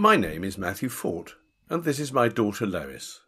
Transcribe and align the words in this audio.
My 0.00 0.14
name 0.14 0.44
is 0.44 0.56
Matthew 0.56 0.90
Fort, 0.90 1.34
and 1.68 1.82
this 1.82 1.98
is 1.98 2.12
my 2.12 2.28
daughter 2.28 2.64
Lois. 2.64 3.22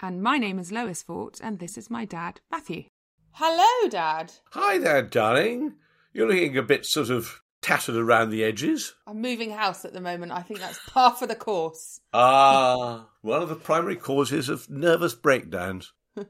And 0.00 0.20
my 0.20 0.36
name 0.36 0.58
is 0.58 0.72
Lois 0.72 1.00
Fort, 1.00 1.38
and 1.40 1.60
this 1.60 1.78
is 1.78 1.90
my 1.90 2.04
dad, 2.04 2.40
Matthew. 2.50 2.86
Hello, 3.30 3.88
Dad. 3.88 4.32
Hi 4.50 4.78
there, 4.78 5.02
darling. 5.02 5.74
You're 6.12 6.26
looking 6.26 6.58
a 6.58 6.62
bit 6.64 6.86
sort 6.86 7.10
of 7.10 7.40
tattered 7.60 7.94
around 7.94 8.30
the 8.30 8.42
edges. 8.42 8.96
I'm 9.06 9.20
moving 9.20 9.52
house 9.52 9.84
at 9.84 9.92
the 9.92 10.00
moment. 10.00 10.32
I 10.32 10.42
think 10.42 10.58
that's 10.58 10.80
par 10.88 11.14
for 11.14 11.28
the 11.28 11.36
course. 11.36 12.00
Ah, 12.12 13.06
one 13.20 13.40
of 13.40 13.48
the 13.48 13.54
primary 13.54 13.94
causes 13.94 14.48
of 14.48 14.68
nervous 14.68 15.14
breakdowns. 15.14 15.92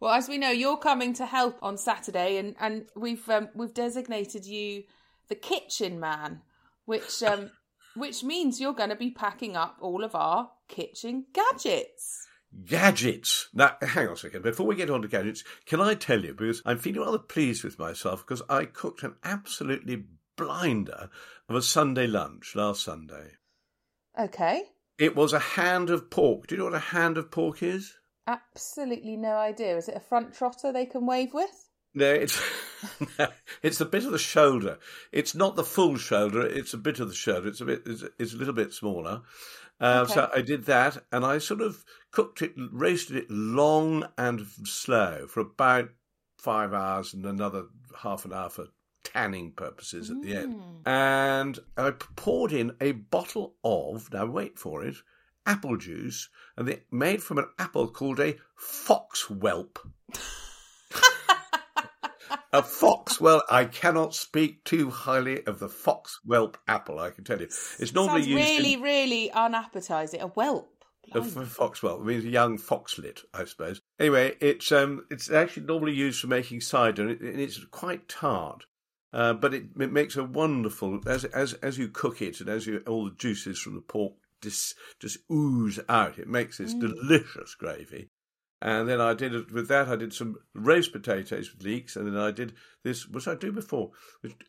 Well, 0.00 0.12
as 0.12 0.28
we 0.28 0.38
know, 0.38 0.50
you're 0.50 0.76
coming 0.76 1.14
to 1.14 1.24
help 1.24 1.56
on 1.62 1.78
Saturday, 1.78 2.36
and 2.36 2.56
and 2.60 2.86
we've 2.96 3.26
um, 3.30 3.48
we've 3.54 3.72
designated 3.72 4.44
you 4.44 4.82
the 5.28 5.34
kitchen 5.34 5.98
man, 5.98 6.42
which 6.84 7.22
um, 7.22 7.50
which 7.96 8.22
means 8.22 8.60
you're 8.60 8.72
going 8.72 8.90
to 8.90 8.96
be 8.96 9.10
packing 9.10 9.56
up 9.56 9.76
all 9.80 10.04
of 10.04 10.14
our 10.14 10.50
kitchen 10.68 11.26
gadgets. 11.32 12.26
Gadgets. 12.64 13.48
Now, 13.52 13.76
hang 13.80 14.06
on 14.06 14.14
a 14.14 14.16
second. 14.16 14.42
Before 14.42 14.66
we 14.66 14.76
get 14.76 14.90
on 14.90 15.02
to 15.02 15.08
gadgets, 15.08 15.42
can 15.66 15.80
I 15.80 15.94
tell 15.94 16.24
you, 16.24 16.34
because 16.34 16.62
I'm 16.64 16.78
feeling 16.78 17.00
rather 17.00 17.18
pleased 17.18 17.64
with 17.64 17.78
myself, 17.78 18.24
because 18.26 18.42
I 18.48 18.64
cooked 18.64 19.02
an 19.02 19.16
absolutely 19.24 20.04
blinder 20.36 21.10
of 21.48 21.56
a 21.56 21.62
Sunday 21.62 22.06
lunch 22.06 22.54
last 22.54 22.82
Sunday. 22.84 23.32
Okay. 24.18 24.62
It 24.98 25.16
was 25.16 25.32
a 25.32 25.40
hand 25.40 25.90
of 25.90 26.10
pork. 26.10 26.46
Do 26.46 26.54
you 26.54 26.58
know 26.60 26.66
what 26.66 26.74
a 26.74 26.78
hand 26.78 27.18
of 27.18 27.30
pork 27.30 27.62
is? 27.62 27.96
Absolutely 28.26 29.16
no 29.16 29.34
idea. 29.34 29.76
Is 29.76 29.88
it 29.88 29.96
a 29.96 30.00
front 30.00 30.32
trotter 30.34 30.72
they 30.72 30.86
can 30.86 31.06
wave 31.06 31.34
with? 31.34 31.63
No, 31.94 32.10
it's 32.12 32.40
it's 33.62 33.78
the 33.78 33.84
bit 33.84 34.04
of 34.04 34.12
the 34.12 34.18
shoulder. 34.18 34.78
It's 35.12 35.34
not 35.34 35.56
the 35.56 35.64
full 35.64 35.96
shoulder. 35.96 36.44
It's 36.44 36.74
a 36.74 36.78
bit 36.78 37.00
of 37.00 37.08
the 37.08 37.14
shoulder. 37.14 37.48
It's 37.48 37.60
a 37.60 37.64
bit. 37.64 37.82
It's, 37.86 38.04
it's 38.18 38.34
a 38.34 38.36
little 38.36 38.54
bit 38.54 38.72
smaller. 38.72 39.22
Uh, 39.80 40.06
So 40.06 40.30
I 40.34 40.42
did 40.42 40.66
that, 40.66 41.04
and 41.12 41.24
I 41.24 41.38
sort 41.38 41.60
of 41.60 41.84
cooked 42.10 42.42
it, 42.42 42.52
roasted 42.56 43.16
it 43.16 43.30
long 43.30 44.06
and 44.18 44.46
slow 44.64 45.26
for 45.26 45.40
about 45.40 45.90
five 46.38 46.72
hours, 46.72 47.14
and 47.14 47.24
another 47.24 47.66
half 48.02 48.24
an 48.24 48.32
hour 48.32 48.50
for 48.50 48.66
tanning 49.02 49.52
purposes 49.52 50.10
at 50.10 50.20
the 50.22 50.34
end. 50.36 50.60
And 50.86 51.58
I 51.76 51.90
poured 51.90 52.52
in 52.52 52.72
a 52.80 52.92
bottle 52.92 53.54
of 53.62 54.12
now 54.12 54.26
wait 54.26 54.58
for 54.58 54.84
it 54.84 54.96
apple 55.46 55.76
juice, 55.76 56.28
and 56.56 56.68
it 56.68 56.86
made 56.90 57.22
from 57.22 57.38
an 57.38 57.46
apple 57.58 57.86
called 57.88 58.18
a 58.18 58.34
foxwhelp. 58.58 59.76
A 62.54 62.62
fox 62.62 63.20
well 63.20 63.42
I 63.50 63.64
cannot 63.64 64.14
speak 64.14 64.62
too 64.62 64.88
highly 64.88 65.44
of 65.44 65.58
the 65.58 65.66
foxwhelp 65.66 66.54
apple. 66.68 67.00
I 67.00 67.10
can 67.10 67.24
tell 67.24 67.40
you, 67.40 67.46
it's 67.46 67.92
normally 67.92 68.22
Sounds 68.22 68.28
used 68.28 68.48
really, 68.48 68.72
in, 68.74 68.80
really 68.80 69.32
unappetizing. 69.32 70.20
A 70.20 70.28
whelp. 70.28 70.84
a 71.12 71.20
fox 71.20 71.52
foxwell. 71.52 72.00
It 72.00 72.04
means 72.04 72.24
a 72.24 72.28
young 72.28 72.56
foxlet, 72.56 73.24
I 73.34 73.44
suppose. 73.46 73.80
Anyway, 73.98 74.36
it's 74.40 74.70
um, 74.70 75.04
it's 75.10 75.32
actually 75.32 75.66
normally 75.66 75.94
used 75.94 76.20
for 76.20 76.28
making 76.28 76.60
cider, 76.60 77.02
and, 77.02 77.10
it, 77.10 77.20
and 77.22 77.40
it's 77.40 77.58
quite 77.72 78.08
tart. 78.08 78.66
Uh, 79.12 79.32
but 79.32 79.52
it, 79.52 79.64
it 79.80 79.92
makes 79.92 80.16
a 80.16 80.22
wonderful 80.22 81.00
as 81.08 81.24
as 81.24 81.54
as 81.54 81.76
you 81.76 81.88
cook 81.88 82.22
it, 82.22 82.40
and 82.40 82.48
as 82.48 82.68
you 82.68 82.84
all 82.86 83.06
the 83.06 83.16
juices 83.16 83.58
from 83.58 83.74
the 83.74 83.80
pork 83.80 84.12
just 84.40 84.76
just 85.00 85.18
ooze 85.28 85.80
out. 85.88 86.18
It 86.18 86.28
makes 86.28 86.58
this 86.58 86.72
delicious 86.72 87.56
gravy. 87.56 88.10
And 88.64 88.88
then 88.88 88.98
I 88.98 89.12
did 89.12 89.34
it 89.34 89.52
with 89.52 89.68
that. 89.68 89.88
I 89.88 89.96
did 89.96 90.14
some 90.14 90.36
roast 90.54 90.90
potatoes 90.90 91.52
with 91.52 91.62
leeks, 91.62 91.96
and 91.96 92.06
then 92.06 92.16
I 92.16 92.30
did 92.30 92.54
this. 92.82 93.06
What 93.06 93.24
did 93.24 93.30
I 93.30 93.34
do 93.34 93.52
before? 93.52 93.90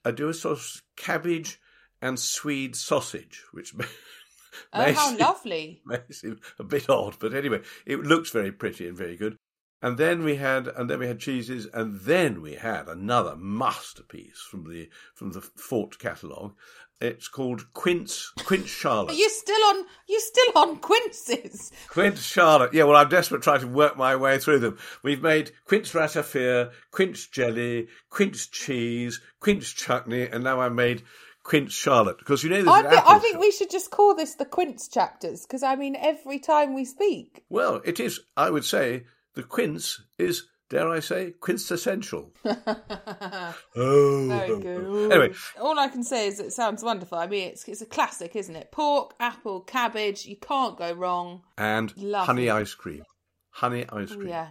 I 0.06 0.12
do 0.12 0.30
a 0.30 0.34
sort 0.34 0.58
of 0.58 0.66
cabbage 0.96 1.59
and 2.02 2.18
Swede 2.18 2.78
sausage, 2.78 3.44
which 3.52 3.74
Oh, 4.74 4.94
how 4.94 5.18
lovely. 5.18 5.81
makes 5.86 6.24
it 6.24 6.38
a 6.58 6.64
bit 6.64 6.90
odd, 6.90 7.18
but 7.20 7.34
anyway, 7.34 7.62
it 7.86 8.00
looks 8.00 8.30
very 8.31 8.53
pretty 8.53 8.88
and 8.88 8.96
very 8.98 9.18
good. 9.18 9.36
And 9.81 9.97
then 9.97 10.24
we 10.24 10.38
had, 10.38 10.68
and 10.68 10.90
then 10.90 11.00
we 11.00 11.08
had 11.08 11.19
cheeses, 11.19 11.68
and 11.74 12.00
then 12.02 12.41
we 12.41 12.56
had 12.56 12.88
another 12.88 13.36
masterpiece 13.36 14.40
from 14.40 14.69
the 14.69 14.90
from 15.13 15.31
the 15.31 15.41
Fort 15.41 16.00
catalogue. 16.00 16.56
It's 17.02 17.28
called 17.28 17.74
Quince 17.74 18.31
Quince 18.46 18.69
Charlotte. 18.69 19.12
Are 19.12 19.16
you 19.16 19.30
still 19.30 19.64
on? 19.66 19.85
You 20.08 20.19
still 20.19 20.52
on 20.56 20.78
quinces? 20.78 21.72
Quince 21.90 22.22
Charlotte. 22.22 22.74
Yeah, 22.74 22.85
well, 22.85 22.96
I'm 22.96 23.09
desperate 23.09 23.41
trying 23.41 23.62
to 23.62 23.68
work 23.68 23.97
my 23.97 24.16
way 24.16 24.40
through 24.40 24.59
them. 24.59 24.78
We've 25.03 25.22
made 25.22 25.52
quince 25.66 25.91
ratafia, 25.91 26.72
quince 26.91 27.28
jelly, 27.28 27.90
quince 28.09 28.47
cheese, 28.47 29.19
quince 29.41 29.69
chutney, 29.72 30.28
and 30.28 30.44
now 30.44 30.62
I 30.62 30.69
made 30.69 31.03
quince 31.44 31.74
Charlotte 31.74 32.18
because 32.18 32.44
you 32.44 32.50
know 32.50 32.64
there's 32.64 32.68
I, 32.68 32.80
an 32.80 33.03
I 33.06 33.19
think 33.19 33.40
we 33.40 33.52
should 33.52 33.69
just 33.69 33.91
call 33.91 34.16
this 34.16 34.35
the 34.35 34.46
quince 34.46 34.88
chapters 34.88 35.46
because 35.46 35.64
I 35.64 35.75
mean, 35.75 35.97
every 35.97 36.40
time 36.40 36.74
we 36.74 36.85
speak, 36.85 37.44
Well, 37.50 37.81
it 37.84 38.00
is. 38.00 38.22
I 38.38 38.50
would 38.50 38.66
say 38.66 39.03
the 39.35 39.44
quince 39.44 40.01
is, 40.18 40.47
dare 40.69 40.90
I 40.90 41.00
say, 41.00 41.31
quintessential. 41.40 42.34
oh, 42.46 44.25
Very 44.29 44.59
good. 44.59 45.12
Anyway, 45.12 45.34
all 45.62 45.78
I 45.79 45.88
can 45.88 46.03
say 46.03 46.28
is 46.28 46.40
it 46.40 46.51
sounds 46.53 46.84
wonderful. 46.84 47.18
I 47.18 47.28
mean, 47.28 47.50
it's 47.50 47.68
it's 47.68 47.81
a 47.81 47.85
classic, 47.85 48.35
isn't 48.35 48.56
it? 48.56 48.72
Pork, 48.72 49.13
apple, 49.19 49.62
cabbage. 49.62 50.25
You 50.25 50.38
can't 50.38 50.78
go 50.78 50.91
wrong. 50.94 51.41
and 51.57 51.96
Lovely. 51.97 52.25
honey 52.25 52.50
ice 52.50 52.73
cream. 52.73 53.03
Honey 53.51 53.85
ice 53.90 54.13
cream. 54.16 54.28
yeah, 54.29 54.47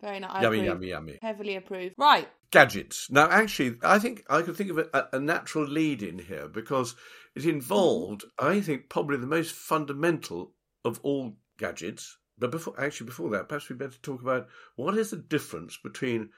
very 0.00 0.20
nice. 0.20 0.42
Yummy, 0.42 0.58
approve. 0.58 0.66
yummy, 0.66 0.88
yummy. 0.88 1.18
Heavily 1.22 1.56
approved. 1.56 1.94
Right. 1.96 2.28
Gadgets. 2.50 3.10
Now, 3.10 3.30
actually, 3.30 3.76
I 3.82 3.98
think 3.98 4.24
I 4.28 4.42
could 4.42 4.56
think 4.56 4.70
of 4.70 4.78
a, 4.78 5.08
a 5.14 5.18
natural 5.18 5.64
lead 5.66 6.02
in 6.02 6.18
here 6.18 6.48
because 6.48 6.94
it 7.34 7.46
involved, 7.46 8.24
I 8.38 8.60
think, 8.60 8.90
probably 8.90 9.16
the 9.16 9.26
most 9.26 9.52
fundamental 9.52 10.52
of 10.84 11.00
all 11.02 11.36
gadgets. 11.56 12.18
But 12.38 12.50
before, 12.50 12.74
actually, 12.78 13.06
before 13.06 13.30
that, 13.30 13.48
perhaps 13.48 13.68
we'd 13.68 13.78
better 13.78 13.98
talk 14.02 14.22
about 14.22 14.48
what 14.76 14.96
is 14.96 15.10
the 15.10 15.16
difference 15.16 15.78
between 15.82 16.30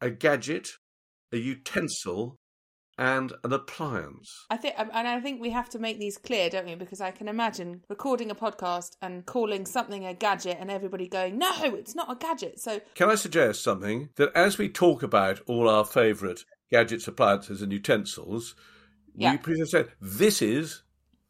a 0.00 0.10
gadget, 0.10 0.68
a 1.32 1.36
utensil, 1.36 2.36
and 2.98 3.32
an 3.44 3.52
appliance. 3.52 4.46
I 4.50 4.56
think, 4.56 4.74
um, 4.76 4.90
and 4.92 5.06
I 5.06 5.20
think 5.20 5.40
we 5.40 5.50
have 5.50 5.68
to 5.70 5.78
make 5.78 6.00
these 6.00 6.18
clear, 6.18 6.50
don't 6.50 6.66
we? 6.66 6.74
Because 6.74 7.00
I 7.00 7.12
can 7.12 7.28
imagine 7.28 7.82
recording 7.88 8.30
a 8.30 8.34
podcast 8.34 8.96
and 9.00 9.24
calling 9.24 9.66
something 9.66 10.04
a 10.04 10.14
gadget, 10.14 10.56
and 10.60 10.70
everybody 10.70 11.08
going, 11.08 11.38
"No, 11.38 11.52
it's 11.62 11.94
not 11.94 12.10
a 12.10 12.16
gadget." 12.16 12.58
So, 12.60 12.80
Can 12.94 13.08
I 13.08 13.14
suggest 13.14 13.62
something 13.62 14.10
that 14.16 14.32
as 14.34 14.58
we 14.58 14.68
talk 14.68 15.02
about 15.04 15.40
all 15.46 15.68
our 15.68 15.84
favourite 15.84 16.44
gadgets, 16.70 17.06
appliances, 17.06 17.62
and 17.62 17.72
utensils, 17.72 18.56
Yeah. 19.14 19.32
we 19.32 19.38
please 19.38 19.70
say 19.70 19.86
this 20.00 20.42
is 20.42 20.82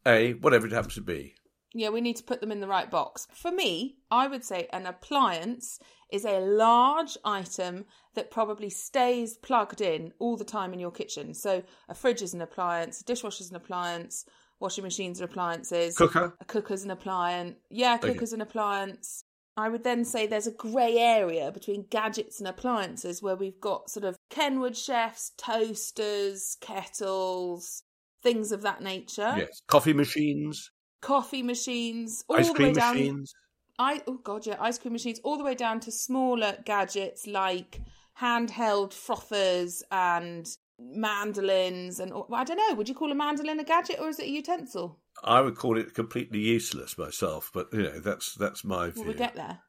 a 0.05 0.33
whatever 0.33 0.65
it 0.65 0.73
happens 0.73 0.95
to 0.95 1.01
be. 1.01 1.35
Yeah, 1.73 1.89
we 1.89 2.01
need 2.01 2.15
to 2.17 2.23
put 2.23 2.41
them 2.41 2.51
in 2.51 2.61
the 2.61 2.67
right 2.67 2.89
box. 2.89 3.27
For 3.33 3.51
me, 3.51 3.97
I 4.09 4.27
would 4.27 4.43
say 4.43 4.67
an 4.73 4.85
appliance 4.85 5.79
is 6.11 6.25
a 6.25 6.39
large 6.39 7.17
item 7.23 7.85
that 8.15 8.31
probably 8.31 8.69
stays 8.69 9.37
plugged 9.37 9.81
in 9.81 10.11
all 10.19 10.35
the 10.35 10.43
time 10.43 10.73
in 10.73 10.79
your 10.79 10.91
kitchen. 10.91 11.33
So, 11.33 11.61
a 11.87 11.93
fridge 11.93 12.21
is 12.21 12.33
an 12.33 12.41
appliance, 12.41 13.01
a 13.01 13.03
dishwasher 13.03 13.43
is 13.43 13.51
an 13.51 13.55
appliance, 13.55 14.25
washing 14.59 14.83
machines 14.83 15.21
are 15.21 15.25
appliances. 15.25 15.95
Cooker. 15.95 16.35
A 16.41 16.45
cooker's 16.45 16.83
an 16.83 16.91
appliance. 16.91 17.55
Yeah, 17.69 17.97
cooker's 17.97 18.33
an 18.33 18.41
appliance. 18.41 19.23
I 19.55 19.67
would 19.67 19.83
then 19.83 20.05
say 20.05 20.25
there's 20.25 20.47
a 20.47 20.51
grey 20.51 20.97
area 20.97 21.51
between 21.51 21.85
gadgets 21.89 22.39
and 22.39 22.47
appliances 22.47 23.21
where 23.21 23.35
we've 23.35 23.59
got 23.59 23.89
sort 23.89 24.05
of 24.05 24.15
Kenwood 24.29 24.77
chefs, 24.77 25.33
toasters, 25.37 26.55
kettles, 26.61 27.83
things 28.23 28.51
of 28.51 28.61
that 28.61 28.81
nature. 28.81 29.33
Yes. 29.37 29.61
Coffee 29.67 29.93
machines, 29.93 30.71
Coffee 31.01 31.43
machines, 31.43 32.23
all 32.27 32.37
ice 32.37 32.47
the 32.47 32.53
way 32.53 32.57
cream 32.57 32.73
down. 32.73 32.95
machines. 32.95 33.33
I 33.77 34.01
oh 34.07 34.19
god, 34.23 34.45
yeah, 34.45 34.57
ice 34.59 34.77
cream 34.77 34.93
machines, 34.93 35.19
all 35.23 35.37
the 35.37 35.43
way 35.43 35.55
down 35.55 35.79
to 35.81 35.91
smaller 35.91 36.57
gadgets 36.65 37.25
like 37.25 37.81
handheld 38.19 38.93
frothers 38.93 39.81
and 39.91 40.49
mandolins 40.77 41.99
and 41.99 42.11
I 42.33 42.43
don't 42.43 42.57
know. 42.57 42.75
Would 42.75 42.89
you 42.89 42.95
call 42.95 43.11
a 43.11 43.15
mandolin 43.15 43.59
a 43.59 43.63
gadget 43.63 43.99
or 43.99 44.09
is 44.09 44.19
it 44.19 44.25
a 44.25 44.29
utensil? 44.29 44.99
I 45.23 45.41
would 45.41 45.55
call 45.55 45.77
it 45.77 45.93
completely 45.93 46.39
useless 46.39 46.97
myself, 46.97 47.51
but 47.53 47.69
you 47.73 47.83
know 47.83 47.99
that's 47.99 48.35
that's 48.35 48.63
my 48.63 48.89
view. 48.89 49.03
Well, 49.03 49.11
we 49.11 49.17
get 49.17 49.35
there. 49.35 49.59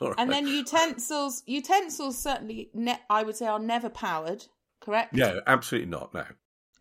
Right. 0.00 0.14
And 0.18 0.30
then 0.30 0.46
utensils, 0.46 1.42
utensils 1.46 2.18
certainly, 2.22 2.70
ne- 2.74 3.00
I 3.08 3.22
would 3.22 3.36
say, 3.36 3.46
are 3.46 3.58
never 3.58 3.88
powered. 3.88 4.44
Correct. 4.80 5.14
no, 5.14 5.40
absolutely 5.46 5.90
not. 5.90 6.12
No. 6.12 6.24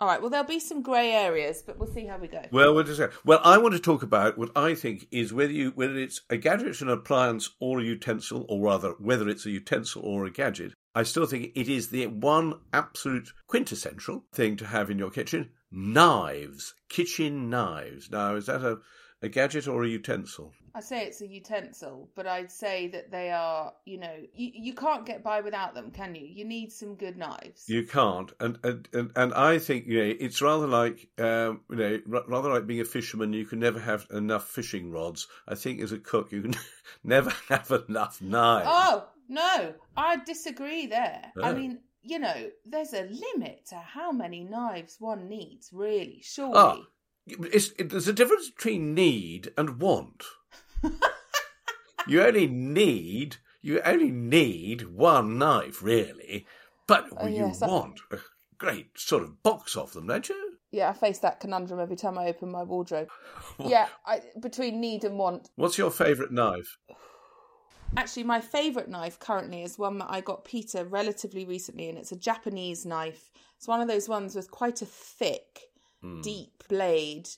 All 0.02 0.08
right. 0.08 0.22
Well, 0.22 0.30
there'll 0.30 0.46
be 0.46 0.62
some 0.62 0.82
grey 0.82 1.12
areas, 1.12 1.62
but 1.62 1.78
we'll 1.78 1.92
see 1.92 2.06
how 2.06 2.18
we 2.18 2.30
go. 2.30 2.42
Well, 2.52 2.80
is 2.80 2.98
that? 3.00 3.12
Well, 3.26 3.42
I 3.44 3.58
want 3.58 3.74
to 3.74 3.82
talk 3.82 4.02
about 4.02 4.38
what 4.38 4.50
I 4.56 4.74
think 4.74 5.08
is 5.12 5.34
whether 5.34 5.52
you 5.52 5.72
whether 5.72 5.98
it's 5.98 6.22
a 6.30 6.38
gadget, 6.38 6.80
an 6.80 6.88
appliance, 6.88 7.50
or 7.60 7.80
a 7.80 7.84
utensil, 7.84 8.46
or 8.48 8.62
rather 8.62 8.92
whether 9.00 9.28
it's 9.28 9.46
a 9.46 9.52
utensil 9.52 10.02
or 10.04 10.26
a 10.26 10.32
gadget. 10.32 10.74
I 10.96 11.04
still 11.04 11.26
think 11.26 11.52
it 11.54 11.68
is 11.68 11.90
the 11.90 12.08
one 12.08 12.54
absolute 12.72 13.34
quintessential 13.48 14.24
thing 14.34 14.56
to 14.58 14.68
have 14.68 14.90
in 14.90 15.00
your 15.00 15.12
kitchen: 15.12 15.50
knives, 15.70 16.76
kitchen 16.88 17.50
knives. 17.50 18.10
Now, 18.10 18.36
is 18.36 18.46
that 18.46 18.62
a 18.62 18.78
a 19.22 19.28
gadget 19.28 19.68
or 19.68 19.84
a 19.84 19.90
utensil? 19.90 20.54
I 20.76 20.82
say 20.82 21.06
it's 21.06 21.22
a 21.22 21.28
utensil, 21.28 22.10
but 22.16 22.28
I'd 22.28 22.52
say 22.52 22.88
that 22.90 23.12
they 23.12 23.32
are, 23.32 23.74
you 23.86 23.98
know, 23.98 24.16
you, 24.34 24.52
you 24.54 24.74
can't 24.74 25.06
get 25.06 25.24
by 25.24 25.42
without 25.42 25.74
them, 25.74 25.92
can 25.92 26.16
you? 26.16 26.26
You 26.26 26.46
need 26.46 26.72
some 26.72 26.96
good 26.96 27.18
knives. 27.18 27.66
You 27.68 27.84
can't, 27.86 28.32
and 28.40 28.60
and 28.64 28.88
and, 28.94 29.12
and 29.16 29.34
I 29.34 29.58
think 29.60 29.88
you 29.88 30.00
know 30.04 30.14
it's 30.20 30.42
rather 30.42 30.68
like 30.68 31.08
um, 31.18 31.62
you 31.70 31.76
know 31.76 32.00
r- 32.14 32.24
rather 32.28 32.50
like 32.50 32.68
being 32.68 32.82
a 32.82 32.86
fisherman. 32.86 33.34
You 33.34 33.46
can 33.46 33.60
never 33.60 33.80
have 33.80 34.08
enough 34.12 34.48
fishing 34.50 34.92
rods. 34.92 35.28
I 35.48 35.56
think 35.56 35.82
as 35.82 35.92
a 35.92 35.98
cook, 36.00 36.32
you 36.32 36.42
can 36.44 36.56
never 37.04 37.32
have 37.50 37.72
enough 37.88 38.22
knives. 38.22 38.68
Oh 38.70 39.08
no, 39.28 39.74
I 39.98 40.18
disagree 40.18 40.88
there. 40.88 41.32
I 41.42 41.52
Oh. 41.52 41.56
mean, 41.56 41.80
you 42.02 42.20
know, 42.20 42.50
there's 42.66 42.94
a 42.94 43.04
limit 43.34 43.66
to 43.68 43.76
how 43.76 44.12
many 44.12 44.44
knives 44.44 44.98
one 45.00 45.28
needs, 45.28 45.70
really. 45.74 46.22
Surely. 46.24 46.54
Ah, 46.56 46.78
it's, 47.28 47.72
it, 47.78 47.90
there's 47.92 48.08
a 48.08 48.14
difference 48.14 48.50
between 48.50 48.94
need 48.96 49.52
and 49.58 49.80
want. 49.80 50.24
you 52.08 52.22
only 52.24 52.48
need 52.48 53.38
you 53.62 53.82
only 53.82 54.12
need 54.12 54.84
one 54.88 55.38
knife, 55.38 55.84
really, 55.84 56.46
but 56.88 57.08
Oh, 57.18 57.28
you 57.28 57.48
yes, 57.48 57.62
I- 57.62 57.68
want 57.68 58.00
a 58.12 58.18
great 58.58 58.98
sort 58.98 59.24
of 59.24 59.44
box 59.44 59.76
of 59.76 59.94
them, 59.94 60.08
don't 60.08 60.30
you? 60.30 60.54
Yeah, 60.72 60.90
I 60.90 60.94
face 60.94 61.20
that 61.20 61.40
conundrum 61.40 61.80
every 61.80 61.96
time 61.96 62.18
I 62.18 62.28
open 62.28 62.52
my 62.52 62.64
wardrobe. 62.64 63.10
yeah, 63.60 63.88
I, 64.06 64.22
between 64.40 64.80
need 64.80 65.04
and 65.04 65.18
want. 65.18 65.50
What's 65.56 65.78
your 65.78 65.90
favourite 65.90 66.32
knife? 66.32 66.78
Actually, 67.98 68.24
my 68.24 68.40
favourite 68.40 68.88
knife 68.88 69.18
currently 69.18 69.64
is 69.64 69.80
one 69.80 69.98
that 69.98 70.12
I 70.12 70.22
got 70.22 70.46
Peter 70.46 70.86
relatively 70.86 71.44
recently, 71.44 71.90
and 71.90 71.98
it's 71.98 72.12
a 72.12 72.16
Japanese 72.16 72.86
knife. 72.86 73.32
It's 73.58 73.68
one 73.68 73.82
of 73.82 73.88
those 73.88 74.08
ones 74.08 74.36
with 74.36 74.52
quite 74.52 74.84
a 74.84 74.86
thick, 74.86 75.62
hmm. 76.02 76.22
deep 76.22 76.64
blade 76.70 77.30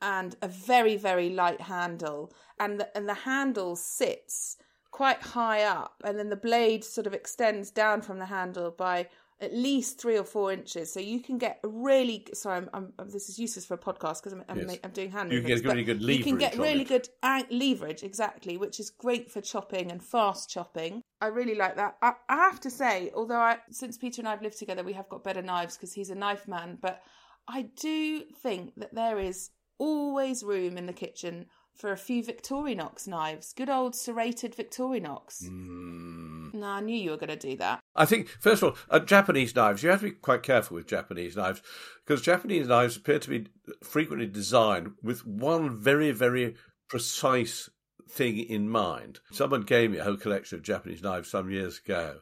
and 0.00 0.36
a 0.42 0.48
very, 0.48 0.96
very 0.96 1.30
light 1.30 1.60
handle. 1.60 2.32
And 2.58 2.80
the, 2.80 2.96
and 2.96 3.08
the 3.08 3.14
handle 3.14 3.76
sits 3.76 4.56
quite 4.90 5.20
high 5.20 5.62
up, 5.62 6.02
and 6.04 6.18
then 6.18 6.30
the 6.30 6.36
blade 6.36 6.82
sort 6.82 7.06
of 7.06 7.12
extends 7.12 7.70
down 7.70 8.00
from 8.00 8.18
the 8.18 8.26
handle 8.26 8.70
by 8.70 9.08
at 9.40 9.52
least 9.52 10.00
three 10.00 10.16
or 10.16 10.24
four 10.24 10.50
inches. 10.50 10.92
So 10.92 11.00
you 11.00 11.20
can 11.20 11.36
get 11.36 11.60
really 11.62 12.26
sorry, 12.32 12.66
I'm, 12.72 12.92
I'm, 12.98 13.10
this 13.10 13.28
is 13.28 13.38
useless 13.38 13.66
for 13.66 13.74
a 13.74 13.78
podcast 13.78 14.22
because 14.22 14.32
I'm, 14.32 14.44
I'm, 14.48 14.58
Yes. 14.58 14.78
I'm 14.82 14.90
doing 14.92 15.10
hand 15.10 15.30
You 15.30 15.40
can 15.40 15.48
get 15.48 15.64
really 15.64 15.84
good 15.84 16.00
You 16.00 16.24
can 16.24 16.38
get 16.38 16.56
leverage 16.56 16.72
really 16.72 16.84
good 16.84 17.08
leverage, 17.50 18.02
exactly, 18.02 18.56
which 18.56 18.80
is 18.80 18.88
great 18.90 19.30
for 19.30 19.42
chopping 19.42 19.90
and 19.90 20.02
fast 20.02 20.48
chopping. 20.48 21.02
I 21.20 21.26
really 21.26 21.54
like 21.54 21.76
that. 21.76 21.96
I, 22.00 22.12
I 22.28 22.36
have 22.36 22.60
to 22.60 22.70
say, 22.70 23.10
although 23.14 23.40
I 23.40 23.58
since 23.70 23.98
Peter 23.98 24.22
and 24.22 24.28
I 24.28 24.30
have 24.30 24.42
lived 24.42 24.58
together, 24.58 24.82
we 24.82 24.94
have 24.94 25.08
got 25.08 25.22
better 25.22 25.42
knives 25.42 25.76
because 25.76 25.92
he's 25.92 26.10
a 26.10 26.14
knife 26.14 26.48
man. 26.48 26.78
But 26.80 27.02
I 27.48 27.68
do 27.78 28.22
think 28.42 28.74
that 28.76 28.94
there 28.94 29.18
is 29.18 29.50
always 29.78 30.42
room 30.42 30.76
in 30.76 30.86
the 30.86 30.92
kitchen 30.92 31.46
for 31.74 31.92
a 31.92 31.96
few 31.96 32.22
Victorinox 32.22 33.06
knives, 33.06 33.52
good 33.52 33.68
old 33.68 33.94
serrated 33.94 34.56
Victorinox. 34.56 35.44
Mm. 35.44 36.54
No, 36.54 36.66
I 36.66 36.80
knew 36.80 36.96
you 36.96 37.10
were 37.10 37.18
going 37.18 37.28
to 37.28 37.36
do 37.36 37.56
that. 37.58 37.80
I 37.94 38.06
think, 38.06 38.28
first 38.28 38.62
of 38.62 38.70
all, 38.70 38.78
uh, 38.88 39.00
Japanese 39.00 39.54
knives, 39.54 39.82
you 39.82 39.90
have 39.90 40.00
to 40.00 40.06
be 40.06 40.12
quite 40.12 40.42
careful 40.42 40.76
with 40.76 40.86
Japanese 40.86 41.36
knives 41.36 41.60
because 42.04 42.22
Japanese 42.22 42.68
knives 42.68 42.96
appear 42.96 43.18
to 43.18 43.28
be 43.28 43.46
frequently 43.82 44.26
designed 44.26 44.92
with 45.02 45.26
one 45.26 45.76
very, 45.78 46.12
very 46.12 46.54
precise 46.88 47.68
thing 48.08 48.38
in 48.38 48.68
mind. 48.68 49.20
Someone 49.32 49.62
gave 49.62 49.90
me 49.90 49.98
a 49.98 50.04
whole 50.04 50.16
collection 50.16 50.56
of 50.56 50.64
Japanese 50.64 51.02
knives 51.02 51.30
some 51.30 51.50
years 51.50 51.80
ago, 51.84 52.20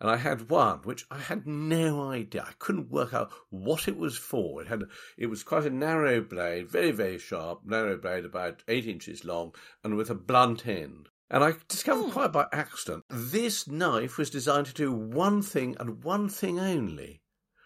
and 0.00 0.10
I 0.10 0.16
had 0.16 0.50
one 0.50 0.80
which 0.80 1.06
I 1.10 1.18
had 1.18 1.46
no 1.46 2.08
idea. 2.10 2.44
I 2.46 2.52
couldn't 2.58 2.90
work 2.90 3.14
out 3.14 3.32
what 3.50 3.88
it 3.88 3.96
was 3.96 4.16
for. 4.16 4.60
It 4.60 4.68
had 4.68 4.84
it 5.16 5.26
was 5.26 5.42
quite 5.42 5.64
a 5.64 5.70
narrow 5.70 6.20
blade, 6.20 6.68
very 6.68 6.90
very 6.90 7.18
sharp, 7.18 7.60
narrow 7.64 7.96
blade, 7.96 8.24
about 8.24 8.62
eight 8.68 8.86
inches 8.86 9.24
long, 9.24 9.54
and 9.82 9.96
with 9.96 10.10
a 10.10 10.14
blunt 10.14 10.66
end. 10.66 11.08
And 11.30 11.42
I 11.42 11.54
discovered 11.68 12.04
hmm. 12.04 12.10
quite 12.10 12.32
by 12.32 12.46
accident 12.52 13.04
this 13.08 13.66
knife 13.66 14.18
was 14.18 14.30
designed 14.30 14.66
to 14.66 14.74
do 14.74 14.92
one 14.92 15.42
thing 15.42 15.76
and 15.78 16.04
one 16.04 16.28
thing 16.28 16.58
only: 16.58 17.22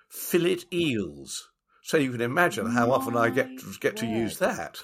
fillet 0.09 0.61
eels. 0.73 1.51
So 1.83 1.97
you 1.97 2.13
can 2.13 2.21
imagine 2.21 2.67
how 2.67 2.93
often 2.93 3.17
I 3.17 3.31
get 3.31 3.49
get 3.81 3.97
to 3.97 4.07
use 4.07 4.39
that. 4.39 4.79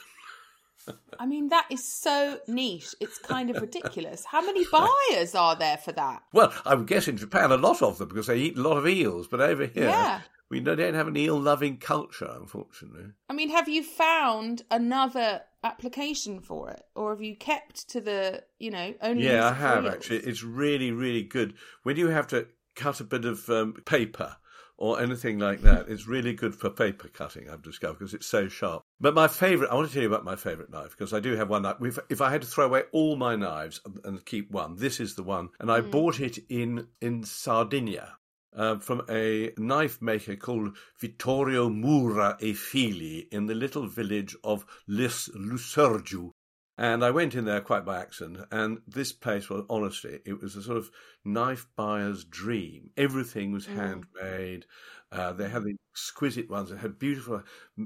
I 1.19 1.27
mean, 1.27 1.49
that 1.49 1.67
is 1.71 1.85
so 1.87 2.39
niche. 2.49 2.95
It's 3.01 3.19
kind 3.19 3.51
of 3.51 3.61
ridiculous. 3.61 4.25
How 4.25 4.41
many 4.45 4.65
buyers 4.73 5.35
are 5.35 5.57
there 5.57 5.77
for 5.79 5.93
that? 5.93 6.23
Well, 6.33 6.53
I 6.65 6.75
would 6.75 6.87
guess 6.87 7.09
in 7.09 7.17
Japan 7.17 7.53
a 7.53 7.57
lot 7.57 7.83
of 7.83 7.99
them 7.99 8.09
because 8.09 8.27
they 8.27 8.39
eat 8.39 8.59
a 8.59 8.63
lot 8.63 8.77
of 8.77 8.87
eels, 8.87 9.27
but 9.29 9.41
over 9.41 9.67
here 9.67 9.85
Yeah. 9.89 10.21
we 10.51 10.61
don't 10.61 10.79
have 10.95 11.09
an 11.09 11.17
eel 11.17 11.41
loving 11.41 11.79
culture, 11.79 12.31
unfortunately. 12.39 13.13
I 13.29 13.33
mean, 13.33 13.51
have 13.51 13.69
you 13.69 13.83
found 13.83 14.63
another 14.71 15.43
application 15.63 16.41
for 16.41 16.71
it, 16.71 16.83
or 16.95 17.11
have 17.11 17.23
you 17.23 17.37
kept 17.37 17.89
to 17.91 18.01
the, 18.01 18.43
you 18.59 18.71
know, 18.71 18.95
only? 19.01 19.25
Yeah, 19.25 19.49
I 19.49 19.53
have 19.53 19.85
eels? 19.85 19.95
actually. 19.95 20.19
It's 20.19 20.43
really, 20.43 20.91
really 20.93 21.23
good 21.23 21.55
when 21.85 21.97
you 21.97 22.09
have 22.09 22.27
to 22.29 22.47
cut 22.77 23.01
a 23.01 23.05
bit 23.05 23.25
of 23.25 23.49
um, 23.49 23.75
paper 23.87 24.37
or 24.77 25.01
anything 25.01 25.39
like 25.39 25.61
that. 25.63 25.89
it's 25.89 26.07
really 26.07 26.33
good 26.33 26.55
for 26.55 26.71
paper 26.71 27.09
cutting. 27.09 27.49
I've 27.49 27.63
discovered 27.63 27.99
because 27.99 28.15
it's 28.15 28.27
so 28.27 28.49
sharp. 28.49 28.83
But 29.01 29.15
my 29.15 29.29
favourite, 29.29 29.71
I 29.71 29.75
want 29.75 29.89
to 29.89 29.95
tell 29.95 30.03
you 30.03 30.09
about 30.09 30.25
my 30.25 30.37
favourite 30.37 30.71
knife 30.71 30.91
because 30.91 31.13
I 31.13 31.21
do 31.21 31.37
have 31.37 31.49
one 31.49 31.63
knife. 31.63 31.77
If, 31.81 31.99
if 32.09 32.21
I 32.21 32.31
had 32.31 32.43
to 32.43 32.49
throw 32.49 32.67
away 32.67 32.85
all 32.93 33.17
my 33.17 33.37
knives 33.37 33.81
and, 33.85 34.01
and 34.05 34.25
keep 34.25 34.51
one, 34.51 34.77
this 34.77 35.01
is 35.01 35.15
the 35.15 35.23
one, 35.23 35.51
and 35.61 35.71
I 35.71 35.81
bought 35.81 36.21
it 36.21 36.39
in 36.49 36.89
in 37.01 37.25
Sardinia. 37.25 38.17
Uh, 38.57 38.79
from 38.79 39.03
a 39.11 39.51
knife 39.59 40.01
maker 40.01 40.37
called 40.37 40.77
Vittorio 41.01 41.69
Mura 41.69 42.37
e 42.41 42.53
Fili 42.55 43.27
in 43.33 43.47
the 43.47 43.55
little 43.55 43.89
village 43.89 44.37
of 44.45 44.65
Lis 44.87 45.29
Lucergiu, 45.35 46.31
and 46.77 47.05
I 47.05 47.11
went 47.11 47.35
in 47.35 47.45
there 47.45 47.61
quite 47.61 47.85
by 47.85 48.01
accident, 48.01 48.47
and 48.51 48.81
this 48.87 49.13
place 49.13 49.49
was 49.49 49.65
honestly, 49.71 50.21
it 50.25 50.41
was 50.41 50.57
a 50.57 50.63
sort 50.63 50.79
of 50.79 50.91
knife 51.25 51.67
buyer's 51.77 52.25
dream. 52.25 52.91
Everything 52.97 53.53
was 53.53 53.67
handmade. 53.67 54.67
Uh, 55.13 55.33
they 55.33 55.49
had 55.49 55.63
the 55.65 55.77
exquisite 55.93 56.51
ones. 56.51 56.71
They 56.71 56.77
had 56.77 56.99
beautiful 56.99 57.43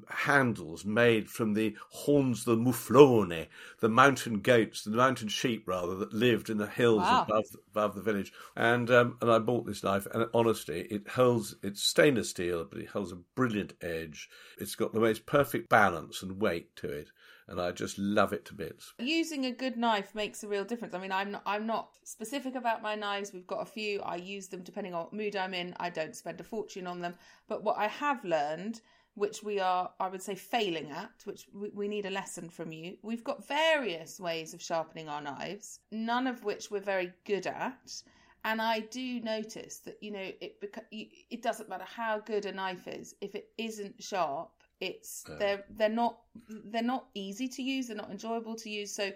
handles 0.09 0.85
made 0.85 1.29
from 1.29 1.53
the 1.55 1.77
horns 1.91 2.47
of 2.47 2.57
the 2.57 2.63
muflone, 2.65 3.47
the 3.81 3.89
mountain 3.89 4.41
goats, 4.41 4.83
the 4.85 4.91
mountain 4.91 5.29
sheep 5.29 5.65
rather, 5.67 5.95
that 5.97 6.13
lived 6.13 6.49
in 6.51 6.57
the 6.59 6.67
hills 6.67 7.11
Wow. 7.11 7.29
above 7.29 7.45
above 7.69 7.95
the 7.95 8.03
village. 8.03 8.33
And 8.57 8.91
um, 8.91 9.19
and 9.21 9.31
I 9.31 9.39
bought 9.39 9.67
this 9.67 9.83
knife, 9.83 10.07
and 10.13 10.29
honestly, 10.35 10.83
it 10.91 11.09
holds. 11.09 11.55
It's 11.63 11.83
stainless 11.83 12.31
steel, 12.31 12.65
but 12.65 12.81
it 12.81 12.89
holds 12.89 13.13
a 13.13 13.17
brilliant 13.17 13.75
edge. 13.83 14.29
It's 14.59 14.75
got 14.75 14.93
the 14.93 15.01
most 15.01 15.27
perfect 15.27 15.69
balance 15.69 16.23
and 16.23 16.41
weight 16.41 16.75
to 16.77 16.89
it, 16.91 17.11
and 17.49 17.61
I 17.61 17.73
just 17.73 17.99
love 17.99 18.33
it 18.33 18.45
to 18.47 18.55
bits. 18.55 18.93
Using 18.99 19.47
a 19.47 19.51
good 19.51 19.77
knife 19.77 20.15
makes 20.15 20.45
a 20.45 20.49
real 20.49 20.65
difference. 20.65 20.95
I 20.95 20.99
mean, 20.99 21.13
I'm 21.13 21.31
not, 21.31 21.43
I'm 21.47 21.67
not 21.67 21.97
specific 22.05 22.55
about 22.55 22.83
my 22.83 22.95
knives. 22.95 23.33
We've 23.33 23.47
got 23.47 23.63
a 23.63 23.67
few. 23.67 24.01
I 24.03 24.17
use 24.17 24.49
them 24.49 24.63
depending 24.63 24.95
on 24.95 25.05
what 25.05 25.13
mood 25.15 25.35
I'm 25.35 25.55
in. 25.55 25.75
I 25.81 25.89
don't 25.89 26.15
spend 26.15 26.41
a 26.41 26.45
fortune 26.45 26.87
on 26.87 27.01
them. 27.01 27.15
But 27.49 27.65
what 27.65 27.79
I 27.79 27.87
have 27.89 28.23
learned, 28.25 28.83
which 29.15 29.43
we 29.43 29.59
are, 29.61 29.91
I 29.99 30.09
would 30.09 30.23
say, 30.23 30.35
failing 30.35 30.91
at, 30.91 31.11
which 31.25 31.47
we, 31.53 31.89
need 31.89 32.05
a 32.05 32.11
lesson 32.11 32.51
from 32.51 32.71
you. 32.71 32.99
We've 33.03 33.25
got 33.25 33.49
various 33.49 34.21
ways 34.21 34.53
of 34.53 34.63
sharpening 34.63 35.09
our 35.09 35.23
knives, 35.23 35.81
none 35.91 36.27
of 36.27 36.45
which 36.45 36.71
we're 36.71 36.81
very 36.81 37.13
good 37.25 37.47
at. 37.47 38.03
And 38.45 38.63
I 38.63 38.81
do 38.81 39.21
notice 39.21 39.79
that 39.81 39.99
you 40.01 40.13
know 40.13 40.31
it. 40.41 40.63
It 41.31 41.43
doesn't 41.43 41.69
matter 41.69 41.85
how 41.85 42.21
good 42.21 42.45
a 42.47 42.53
knife 42.53 42.87
is 42.87 43.15
if 43.21 43.35
it 43.35 43.49
isn't 43.59 44.03
sharp. 44.03 44.51
It's 44.81 45.25
they're 45.39 45.65
they're 45.71 45.89
not 45.89 46.19
they're 46.67 46.83
not 46.83 47.07
easy 47.15 47.49
to 47.49 47.63
use. 47.63 47.89
They're 47.89 47.97
not 47.97 48.11
enjoyable 48.11 48.55
to 48.57 48.71
use. 48.71 48.95
So 48.95 49.11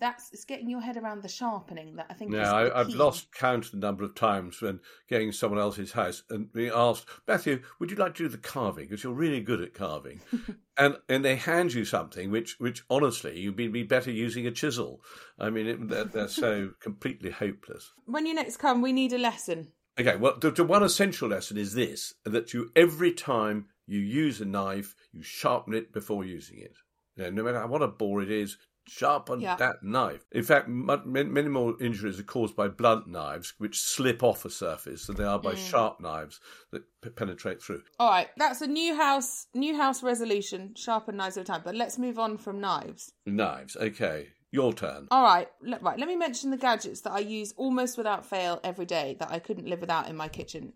that's 0.00 0.30
it's 0.32 0.44
getting 0.44 0.70
your 0.70 0.80
head 0.80 0.96
around 0.96 1.22
the 1.22 1.28
sharpening 1.28 1.96
that 1.96 2.06
I 2.08 2.14
think. 2.14 2.30
the 2.30 2.40
I, 2.40 2.80
I've 2.80 2.88
key. 2.88 2.94
lost 2.94 3.32
count 3.34 3.66
of 3.66 3.72
the 3.72 3.78
number 3.78 4.04
of 4.04 4.14
times 4.14 4.60
when 4.62 4.80
getting 5.08 5.32
someone 5.32 5.58
else's 5.60 5.92
house 5.92 6.22
and 6.30 6.52
being 6.52 6.72
asked, 6.74 7.06
Matthew, 7.26 7.62
would 7.78 7.90
you 7.90 7.96
like 7.96 8.14
to 8.14 8.24
do 8.24 8.28
the 8.28 8.38
carving? 8.38 8.86
Because 8.86 9.02
you're 9.02 9.12
really 9.12 9.40
good 9.40 9.60
at 9.60 9.74
carving. 9.74 10.20
and 10.76 10.96
and 11.08 11.24
they 11.24 11.36
hand 11.36 11.74
you 11.74 11.84
something 11.84 12.30
which, 12.30 12.56
which 12.58 12.84
honestly, 12.88 13.38
you'd 13.38 13.56
be, 13.56 13.68
be 13.68 13.82
better 13.82 14.10
using 14.10 14.46
a 14.46 14.52
chisel. 14.52 15.00
I 15.38 15.50
mean, 15.50 15.66
it, 15.66 15.88
they're, 15.88 16.04
they're 16.04 16.28
so 16.28 16.70
completely 16.80 17.30
hopeless. 17.30 17.92
When 18.06 18.26
you 18.26 18.34
next 18.34 18.58
come, 18.58 18.82
we 18.82 18.92
need 18.92 19.12
a 19.12 19.18
lesson. 19.18 19.72
Okay, 19.98 20.16
well, 20.16 20.38
the, 20.40 20.52
the 20.52 20.64
one 20.64 20.84
essential 20.84 21.28
lesson 21.28 21.58
is 21.58 21.74
this 21.74 22.14
that 22.24 22.54
you, 22.54 22.70
every 22.76 23.12
time 23.12 23.66
you 23.88 24.00
use 24.00 24.40
a 24.40 24.44
knife, 24.44 24.94
you 25.12 25.22
sharpen 25.22 25.74
it 25.74 25.92
before 25.92 26.24
using 26.24 26.58
it. 26.58 26.76
You 27.16 27.24
know, 27.24 27.30
no 27.30 27.42
matter 27.44 27.66
what 27.66 27.82
a 27.82 27.88
bore 27.88 28.22
it 28.22 28.30
is, 28.30 28.58
sharpen 28.86 29.40
Yeah. 29.40 29.56
that 29.56 29.82
knife. 29.82 30.24
In 30.32 30.42
fact, 30.42 30.68
many, 30.68 31.48
more 31.48 31.74
injuries 31.80 32.20
are 32.20 32.24
caused 32.24 32.54
by 32.54 32.68
blunt 32.68 33.06
knives, 33.06 33.54
which 33.58 33.80
slip 33.80 34.22
off 34.22 34.44
a 34.44 34.50
surface, 34.50 35.06
than 35.06 35.16
they 35.16 35.24
are 35.24 35.38
by 35.38 35.54
hmm. 35.54 35.60
sharp 35.60 36.00
knives 36.00 36.40
that 36.70 36.82
p- 37.02 37.10
penetrate 37.10 37.62
through. 37.62 37.82
All 37.98 38.10
right, 38.10 38.28
that's 38.36 38.60
a 38.60 38.66
new 38.66 38.94
house 38.94 39.46
new 39.54 39.76
house 39.76 40.02
resolution. 40.02 40.74
Sharpen 40.76 41.16
knives 41.16 41.36
over 41.36 41.46
time. 41.46 41.62
But 41.64 41.74
let's 41.74 41.98
move 41.98 42.18
on 42.18 42.38
from 42.38 42.60
knives. 42.60 43.12
Knives, 43.26 43.76
okay. 43.76 44.28
Your 44.50 44.72
turn. 44.72 45.08
All 45.10 45.22
right, 45.22 45.48
le- 45.60 45.78
right. 45.80 45.98
Let 45.98 46.08
me 46.08 46.16
mention 46.16 46.50
the 46.50 46.56
gadgets 46.56 47.02
that 47.02 47.12
I 47.12 47.18
use 47.18 47.52
almost 47.56 47.98
without 47.98 48.24
fail 48.24 48.60
every 48.64 48.86
day 48.86 49.16
that 49.20 49.30
I 49.30 49.38
couldn't 49.38 49.68
live 49.68 49.80
without 49.80 50.08
in 50.08 50.16
my 50.16 50.28
kitchen. 50.28 50.72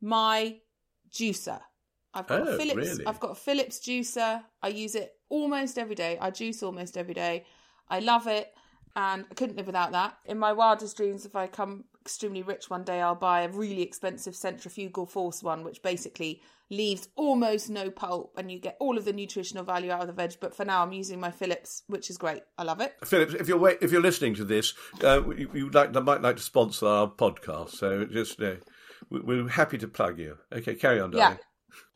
My 0.00 0.58
juicer. 1.10 1.60
I've 2.16 2.26
got 2.26 2.40
Oh, 2.40 2.54
a 2.54 2.56
Philips. 2.56 2.76
really? 2.76 3.06
I've 3.06 3.20
got 3.20 3.30
a 3.32 3.34
Philips 3.36 3.78
juicer. 3.78 4.42
I 4.62 4.68
use 4.68 4.94
it 4.94 5.12
almost 5.28 5.78
every 5.78 5.94
day. 5.94 6.18
I 6.20 6.30
juice 6.30 6.62
almost 6.62 6.96
every 6.96 7.14
day. 7.14 7.44
I 7.88 8.00
love 8.00 8.26
it. 8.26 8.52
and 8.98 9.26
I 9.30 9.34
couldn't 9.34 9.56
live 9.56 9.66
without 9.66 9.92
that. 9.92 10.16
In 10.24 10.38
my 10.38 10.52
wildest 10.54 10.96
dreams, 10.96 11.26
if 11.26 11.36
I 11.36 11.46
come 11.48 11.84
extremely 12.00 12.42
rich 12.42 12.70
one 12.70 12.82
day, 12.82 13.02
I'll 13.02 13.14
buy 13.14 13.42
a 13.42 13.48
really 13.50 13.82
expensive 13.82 14.34
centrifugal 14.34 15.04
force 15.04 15.42
one, 15.42 15.64
which 15.64 15.82
basically 15.82 16.40
leaves 16.70 17.06
almost 17.14 17.68
no 17.68 17.90
pulp 17.90 18.32
and 18.38 18.50
you 18.50 18.58
get 18.58 18.74
all 18.80 18.96
of 18.96 19.04
the 19.04 19.12
nutritional 19.12 19.64
value 19.64 19.90
out 19.90 20.00
of 20.00 20.06
the 20.06 20.14
veg. 20.14 20.36
But 20.40 20.54
for 20.56 20.64
now, 20.64 20.82
I'm 20.82 20.94
using 20.94 21.20
my 21.20 21.30
Philips, 21.30 21.82
which 21.88 22.08
is 22.08 22.16
great. 22.16 22.42
I 22.56 22.62
love 22.62 22.80
it. 22.80 22.94
Philips, 23.04 23.34
if 23.34 23.46
you're 23.48 23.68
if 23.82 23.92
you're 23.92 24.00
listening 24.00 24.34
to 24.36 24.44
this, 24.46 24.72
uh, 25.04 25.20
you, 25.36 25.50
you 25.52 25.68
like 25.70 25.92
might 25.92 26.22
like 26.22 26.36
to 26.36 26.42
sponsor 26.42 26.86
our 26.86 27.06
podcast. 27.08 27.72
So 27.72 28.06
just 28.06 28.40
uh, 28.40 28.54
we're 29.10 29.46
happy 29.48 29.76
to 29.76 29.88
plug 29.88 30.18
you. 30.18 30.38
Okay, 30.50 30.74
carry 30.74 31.00
on, 31.00 31.10
darling. 31.10 31.36
Yeah. 31.38 31.44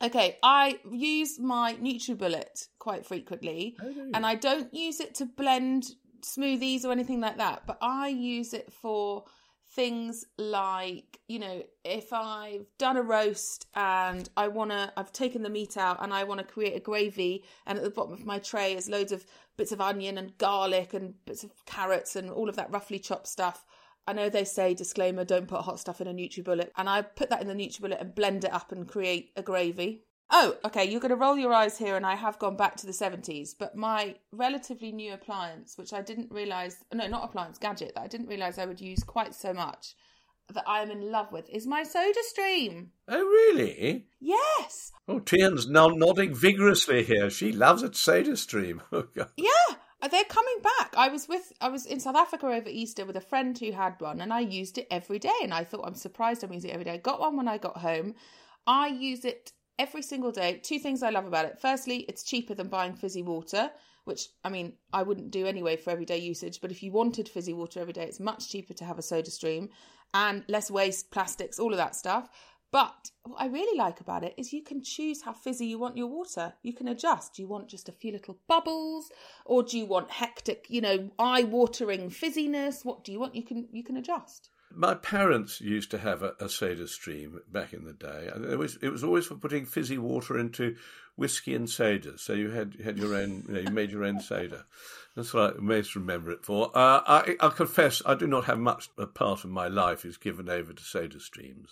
Okay, 0.03 0.39
I 0.43 0.81
use 0.91 1.39
my 1.39 1.75
NutriBullet 1.75 2.69
quite 2.79 3.07
frequently, 3.07 3.77
oh, 3.83 4.11
and 4.15 4.27
I 4.27 4.35
don't 4.35 4.73
use 4.75 5.01
it 5.01 5.15
to 5.17 5.27
blend 5.27 5.91
smoothies 6.23 6.85
or 6.85 6.93
anything 6.93 7.21
like 7.21 7.39
that, 7.39 7.67
but 7.67 7.79
I 7.81 8.09
use 8.09 8.53
it 8.55 8.73
for 8.73 9.25
things 9.73 10.25
like 10.37 11.21
you 11.29 11.39
know 11.39 11.63
if 11.85 12.13
i've 12.13 12.67
done 12.77 12.97
a 12.97 13.03
roast 13.03 13.69
and 13.77 14.29
i 14.37 14.49
want 14.49 14.69
to 14.69 14.93
i've 14.97 15.13
taken 15.13 15.45
the 15.45 15.49
meat 15.49 15.77
out 15.77 16.03
and 16.03 16.13
i 16.13 16.25
want 16.25 16.39
to 16.39 16.45
create 16.45 16.75
a 16.75 16.81
gravy 16.81 17.45
and 17.67 17.79
at 17.79 17.85
the 17.85 17.91
bottom 17.91 18.13
of 18.13 18.27
my 18.27 18.39
tray 18.41 18.75
is 18.75 18.89
loads 18.89 19.13
of 19.13 19.25
bits 19.57 19.71
of 19.71 19.81
onion 19.81 20.19
and 20.19 20.37
garlic 20.39 20.93
and 20.93 21.15
bits 21.25 21.45
of 21.45 21.53
carrots 21.67 22.17
and 22.17 22.31
all 22.31 22.49
of 22.49 22.57
that 22.57 22.71
roughly 22.73 22.99
chopped 22.99 23.29
stuff 23.29 23.65
I 24.11 24.13
know 24.13 24.29
they 24.29 24.45
say 24.45 24.75
disclaimer, 24.75 25.25
don't 25.25 25.47
put 25.47 25.61
hot 25.61 25.79
stuff 25.79 26.01
in 26.01 26.09
a 26.09 26.13
NutriBullet, 26.13 26.71
and 26.77 26.89
I 26.89 27.03
put 27.03 27.31
that 27.31 27.43
in 27.43 27.47
the 27.47 27.55
NutriBullet 27.55 28.01
and 28.01 28.13
blend 28.13 28.45
it 28.45 28.53
up 28.53 28.73
and 28.73 28.89
create 28.89 29.31
a 29.37 29.43
gravy. 29.43 30.03
Oh, 30.33 30.57
okay, 30.65 30.85
you're 30.85 31.01
going 31.01 31.11
to 31.11 31.17
roll 31.17 31.39
your 31.39 31.53
eyes 31.53 31.79
here, 31.79 31.95
and 31.95 32.05
I 32.05 32.17
have 32.17 32.41
gone 32.41 32.57
back 32.57 32.75
to 32.79 32.87
the 32.87 32.93
70s, 32.93 33.51
but 33.57 33.77
my 33.77 34.17
relatively 34.33 34.91
new 34.91 35.13
appliance, 35.13 35.79
which 35.79 35.93
I 35.93 36.03
didn't 36.03 36.33
realise, 36.33 36.77
no, 36.93 37.07
not 37.07 37.23
appliance, 37.23 37.57
gadget, 37.59 37.93
that 37.95 38.03
I 38.03 38.09
didn't 38.09 38.27
realise 38.27 38.59
I 38.59 38.67
would 38.67 38.81
use 38.81 39.05
quite 39.05 39.33
so 39.33 39.53
much, 39.53 39.95
that 40.53 40.65
I 40.67 40.83
am 40.83 40.91
in 40.91 41.13
love 41.13 41.31
with, 41.31 41.49
is 41.49 41.69
my 41.69 41.85
Soda 41.85 42.19
Stream. 42.23 42.91
Oh, 43.07 43.23
really? 43.23 44.09
Yes. 44.19 44.91
Oh, 45.07 45.21
Teän's 45.21 45.69
now 45.69 45.87
nodding 45.87 46.35
vigorously 46.35 47.05
here. 47.05 47.31
She 47.31 47.53
loves 47.53 47.85
a 47.85 47.95
Soda 47.95 48.37
Stream. 48.37 48.83
Oh, 48.93 49.07
yeah, 49.15 49.23
uh, 49.71 49.75
they're 50.09 50.25
coming 50.25 50.59
back. 50.63 50.95
I 50.97 51.09
was 51.09 51.29
with 51.29 51.53
I 51.61 51.69
was 51.69 51.87
in 51.87 52.01
South 52.01 52.17
Africa 52.17 52.47
over 52.47 52.69
Easter 52.69 53.05
with 53.05 53.17
a 53.17 53.21
friend 53.21 53.59
who 53.59 53.73
had 53.73 54.01
one 54.01 54.21
and 54.21 54.33
I 54.33 54.41
used 54.41 54.79
it 54.79 54.87
every 54.91 55.19
day 55.19 55.39
and 55.43 55.53
I 55.53 55.65
thought 55.65 55.87
I'm 55.87 55.95
surprised 55.95 56.43
I'm 56.43 56.53
using 56.53 56.71
it 56.71 56.75
every 56.75 56.85
day. 56.85 56.93
I 56.93 56.99
got 56.99 57.21
one 57.21 57.37
when 57.37 57.49
I 57.49 57.59
got 57.59 57.79
home. 57.79 58.15
I 58.67 58.89
use 58.89 59.25
it 59.25 59.53
every 59.79 60.03
single 60.03 60.33
day. 60.33 60.61
Two 60.63 60.79
things 60.79 61.03
I 61.03 61.11
love 61.11 61.27
about 61.27 61.47
it. 61.47 61.59
Firstly, 61.61 62.05
it's 62.09 62.23
cheaper 62.23 62.55
than 62.55 62.69
buying 62.69 62.95
fizzy 62.95 63.23
water, 63.23 63.71
which 64.05 64.29
I 64.45 64.49
mean, 64.49 64.75
I 64.93 65.03
wouldn't 65.03 65.31
do 65.31 65.47
anyway 65.47 65.77
for 65.77 65.91
everyday 65.91 66.19
usage, 66.19 66.61
but 66.61 66.71
if 66.71 66.83
you 66.83 66.93
wanted 66.93 67.29
fizzy 67.29 67.53
water 67.53 67.81
every 67.81 67.93
day, 67.93 68.05
it's 68.05 68.21
much 68.21 68.51
cheaper 68.51 68.75
to 68.75 68.85
have 68.85 68.99
a 68.99 69.03
soda 69.03 69.31
stream 69.31 69.71
and 70.13 70.45
less 70.49 70.71
waste, 70.71 71.11
plastics, 71.11 71.59
all 71.59 71.73
of 71.73 71.79
that 71.79 71.95
stuff. 71.95 72.29
But 72.73 73.11
what 73.25 73.41
I 73.41 73.47
really 73.47 73.77
like 73.77 74.01
about 74.01 74.23
it 74.23 74.35
is 74.37 74.53
you 74.53 74.63
can 74.63 74.83
choose 74.83 75.23
how 75.23 75.33
fizzy 75.33 75.67
you 75.67 75.79
want 75.79 75.97
your 75.97 76.07
water. 76.07 76.55
You 76.63 76.73
can 76.73 76.89
adjust. 76.89 77.35
Do 77.35 77.43
you 77.43 77.49
want 77.49 77.69
just 77.69 77.89
a 77.89 77.93
few 77.93 78.13
little 78.13 78.39
bubbles 78.47 79.11
or 79.45 79.63
do 79.63 79.77
you 79.77 79.87
want 79.87 80.11
hectic, 80.11 80.67
you 80.69 80.81
know, 80.81 81.11
eye-watering 81.19 82.11
fizziness? 82.11 82.85
What 82.85 83.03
do 83.03 83.11
you 83.11 83.19
want? 83.19 83.35
You 83.35 83.43
can 83.43 83.69
you 83.73 83.83
can 83.83 83.97
adjust. 83.97 84.51
My 84.73 84.95
parents 84.95 85.61
used 85.61 85.91
to 85.91 85.99
have 85.99 86.23
a, 86.23 86.35
a 86.39 86.49
soda 86.49 86.87
stream 86.87 87.41
back 87.51 87.73
in 87.73 87.85
the 87.85 87.93
day. 87.93 88.31
It 88.51 88.57
was, 88.57 88.79
it 88.81 88.91
was 88.91 89.03
always 89.03 89.27
for 89.27 89.35
putting 89.35 89.67
fizzy 89.67 89.99
water 89.99 90.39
into 90.39 90.77
whiskey 91.17 91.57
and 91.57 91.69
soda. 91.69 92.19
So 92.19 92.35
you 92.35 92.51
had 92.51 92.77
you 92.79 92.85
had 92.85 92.97
your 92.97 93.17
own, 93.17 93.47
you 93.49 93.55
know, 93.55 93.61
you 93.61 93.71
made 93.71 93.91
your 93.91 94.05
own 94.05 94.21
soda. 94.21 94.65
That's 95.17 95.35
what 95.35 95.57
I 95.57 95.61
most 95.61 95.97
remember 95.97 96.31
it 96.31 96.45
for. 96.45 96.67
Uh, 96.69 97.01
I, 97.05 97.37
I 97.41 97.49
confess, 97.49 98.01
I 98.07 98.15
do 98.15 98.29
not 98.29 98.45
have 98.45 98.61
much. 98.61 98.91
A 98.97 99.09
part 99.09 99.43
of 99.43 99.51
my 99.51 99.67
life 99.67 100.05
is 100.05 100.17
given 100.17 100.49
over 100.49 100.73
to 100.73 100.83
soda 100.85 101.19
streams. 101.19 101.71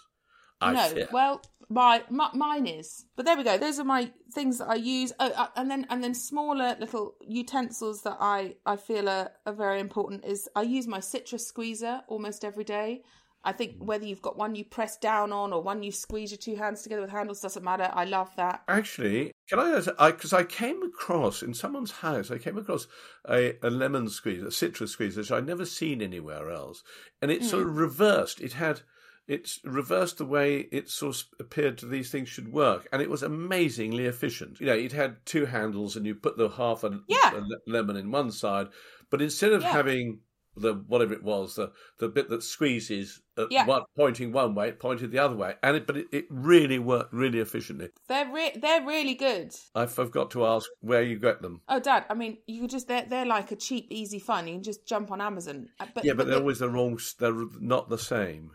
I 0.61 0.73
no, 0.73 1.07
well, 1.13 1.43
my, 1.69 2.03
my, 2.11 2.31
mine 2.35 2.67
is. 2.67 3.05
But 3.17 3.27
there 3.27 3.37
we 3.37 3.45
go. 3.45 3.59
Those 3.59 3.79
are 3.79 3.85
my 3.85 4.11
things 4.33 4.59
that 4.59 4.69
I 4.69 4.75
use. 4.75 5.13
Oh, 5.21 5.31
uh, 5.31 5.49
and 5.57 5.71
then 5.71 5.87
and 5.91 6.03
then 6.03 6.15
smaller 6.15 6.77
little 6.81 7.15
utensils 7.21 8.03
that 8.03 8.17
I 8.21 8.57
I 8.65 8.77
feel 8.77 9.09
are, 9.09 9.31
are 9.47 9.53
very 9.53 9.81
important 9.81 10.25
is 10.25 10.49
I 10.57 10.63
use 10.63 10.87
my 10.87 11.01
citrus 11.01 11.47
squeezer 11.47 12.03
almost 12.09 12.45
every 12.45 12.65
day. 12.65 13.03
I 13.45 13.53
think 13.53 13.77
whether 13.79 14.05
you've 14.05 14.23
got 14.23 14.37
one 14.37 14.57
you 14.57 14.65
press 14.65 14.97
down 14.97 15.33
on 15.33 15.53
or 15.53 15.63
one 15.63 15.83
you 15.83 15.93
squeeze 15.93 16.33
your 16.33 16.39
two 16.39 16.57
hands 16.57 16.83
together 16.83 17.03
with 17.03 17.11
handles 17.11 17.41
doesn't 17.41 17.63
matter. 17.63 17.89
I 17.93 18.05
love 18.05 18.31
that. 18.37 18.63
Actually, 18.67 19.33
can 19.49 19.61
I? 19.61 19.77
Because 20.07 20.33
I, 20.33 20.39
I, 20.41 20.45
came 20.45 20.83
across 20.83 21.43
in 21.43 21.55
someone's 21.55 21.93
house, 21.93 22.33
I 22.33 22.39
came 22.39 22.59
across 22.59 22.89
a, 23.29 23.55
a 23.63 23.71
lemon 23.71 24.09
squeeze, 24.09 24.43
a 24.43 24.51
citrus 24.51 24.91
squeeze, 24.91 25.17
which 25.17 25.31
I'd 25.31 25.47
never 25.47 25.65
seen 25.65 26.03
anywhere 26.03 26.51
else, 26.51 26.83
and 27.23 27.31
it 27.31 27.43
mm. 27.43 27.45
sort 27.45 27.69
of 27.69 27.77
reversed. 27.77 28.41
It 28.41 28.55
had 28.55 28.81
it's 29.29 29.61
reversed 29.63 30.19
the 30.19 30.25
way 30.25 30.69
it 30.73 30.89
sort 30.89 31.17
of 31.17 31.25
appeared 31.39 31.79
to 31.79 31.87
these 31.87 32.11
things 32.11 32.29
should 32.29 32.53
work, 32.53 32.89
and 32.93 33.03
it 33.03 33.11
was 33.11 33.23
amazingly 33.23 34.07
efficient. 34.07 34.59
You 34.59 34.67
know, 34.67 34.75
it 34.75 34.93
had 34.93 35.25
two 35.27 35.47
handles, 35.47 35.97
and 35.97 36.07
you 36.07 36.15
put 36.15 36.39
the 36.39 36.49
half 36.49 36.83
a, 36.83 37.01
yeah. 37.07 37.35
a 37.35 37.71
lemon 37.71 37.97
in 37.97 38.11
one 38.11 38.33
side, 38.33 38.69
but 39.11 39.23
instead 39.23 39.53
of 39.53 39.63
yeah. 39.63 39.73
having 39.73 40.21
the 40.57 40.75
whatever 40.75 41.13
it 41.13 41.23
was, 41.23 41.55
the 41.55 41.73
the 41.99 42.09
bit 42.09 42.31
that 42.31 42.43
squeezes 42.43 43.21
at 43.37 43.53
yeah. 43.53 43.67
one, 43.67 43.83
pointing 43.97 44.33
one 44.33 44.55
way, 44.55 44.69
it 44.69 44.81
pointed 44.81 45.13
the 45.13 45.19
other 45.19 45.37
way, 45.37 45.55
and 45.63 45.77
it, 45.77 45.87
but 45.87 45.97
it, 45.97 46.07
it 46.11 46.25
really 46.31 46.79
worked 46.79 47.13
really 47.13 47.39
efficiently. 47.39 47.91
They're 48.09 48.33
re- 48.33 48.57
they're 48.61 48.85
really 48.85 49.15
good. 49.15 49.53
I 49.75 49.87
forgot 49.87 50.31
to 50.33 50.47
ask 50.47 50.69
where 50.81 51.03
you 51.03 51.19
get 51.19 51.43
them. 51.43 51.61
Oh, 51.69 51.81
Dad, 51.81 52.07
I 52.11 52.15
mean, 52.15 52.39
you 52.47 52.67
just 52.67 52.89
they're 52.89 53.07
they're 53.09 53.27
like 53.27 53.53
a 53.53 53.57
cheap, 53.57 53.89
easy 53.91 54.19
find. 54.19 54.49
You 54.49 54.55
can 54.55 54.63
just 54.63 54.87
jump 54.87 55.13
on 55.13 55.21
Amazon. 55.21 55.69
Uh, 55.79 55.87
but, 55.95 56.05
yeah, 56.05 56.13
but, 56.13 56.25
but 56.25 56.31
they're 56.31 56.41
always 56.41 56.59
the 56.59 56.69
wrong. 56.69 56.99
They're 57.19 57.35
not 57.61 57.89
the 57.89 57.99
same. 57.99 58.53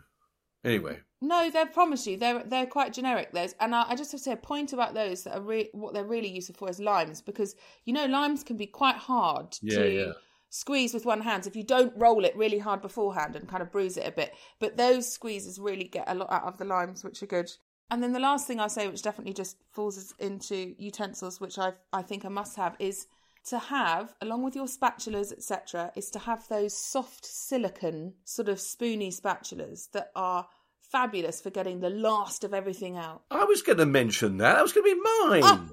Anyway. 0.64 0.98
No, 1.20 1.50
they 1.50 1.64
promise 1.64 2.06
you 2.06 2.16
they're 2.16 2.42
they're 2.44 2.66
quite 2.66 2.92
generic. 2.92 3.32
Those, 3.32 3.54
and 3.60 3.74
I, 3.74 3.84
I, 3.88 3.96
just 3.96 4.12
have 4.12 4.20
to 4.20 4.24
say 4.24 4.32
a 4.32 4.36
point 4.36 4.72
about 4.72 4.94
those 4.94 5.24
that 5.24 5.36
are 5.36 5.40
re- 5.40 5.70
what 5.72 5.94
they're 5.94 6.04
really 6.04 6.28
useful 6.28 6.54
for 6.54 6.68
is 6.68 6.80
limes 6.80 7.22
because 7.22 7.56
you 7.84 7.94
know 7.94 8.04
limes 8.06 8.44
can 8.44 8.56
be 8.56 8.66
quite 8.66 8.96
hard 8.96 9.56
yeah, 9.62 9.78
to 9.78 9.90
yeah. 9.90 10.12
squeeze 10.50 10.92
with 10.92 11.06
one 11.06 11.22
hand 11.22 11.46
if 11.46 11.56
you 11.56 11.62
don't 11.62 11.96
roll 11.96 12.24
it 12.24 12.36
really 12.36 12.58
hard 12.58 12.82
beforehand 12.82 13.36
and 13.36 13.48
kind 13.48 13.62
of 13.62 13.72
bruise 13.72 13.96
it 13.96 14.06
a 14.06 14.12
bit. 14.12 14.34
But 14.60 14.76
those 14.76 15.10
squeezes 15.10 15.58
really 15.58 15.84
get 15.84 16.04
a 16.08 16.14
lot 16.14 16.30
out 16.30 16.44
of 16.44 16.58
the 16.58 16.66
limes, 16.66 17.04
which 17.04 17.22
are 17.22 17.26
good. 17.26 17.50
And 17.90 18.02
then 18.02 18.12
the 18.12 18.20
last 18.20 18.46
thing 18.46 18.60
I'll 18.60 18.68
say, 18.68 18.88
which 18.88 19.02
definitely 19.02 19.34
just 19.34 19.56
falls 19.70 20.14
into 20.18 20.74
utensils, 20.78 21.40
which 21.40 21.58
I 21.58 21.72
I 21.92 22.02
think 22.02 22.24
a 22.24 22.30
must 22.30 22.56
have, 22.56 22.76
is 22.78 23.06
to 23.46 23.58
have, 23.58 24.14
along 24.20 24.42
with 24.42 24.56
your 24.56 24.66
spatulas, 24.66 25.32
etc., 25.32 25.92
is 25.94 26.10
to 26.10 26.18
have 26.18 26.48
those 26.48 26.76
soft 26.76 27.26
silicon 27.26 28.14
sort 28.24 28.48
of 28.48 28.60
spoony 28.60 29.10
spatulas 29.10 29.90
that 29.92 30.10
are 30.16 30.46
fabulous 30.80 31.40
for 31.40 31.50
getting 31.50 31.80
the 31.80 31.90
last 31.90 32.44
of 32.44 32.54
everything 32.54 32.96
out. 32.96 33.22
I 33.30 33.44
was 33.44 33.62
going 33.62 33.78
to 33.78 33.86
mention 33.86 34.38
that. 34.38 34.54
That 34.54 34.62
was 34.62 34.72
going 34.72 34.88
to 34.88 34.94
be 34.94 35.00
mine. 35.28 35.70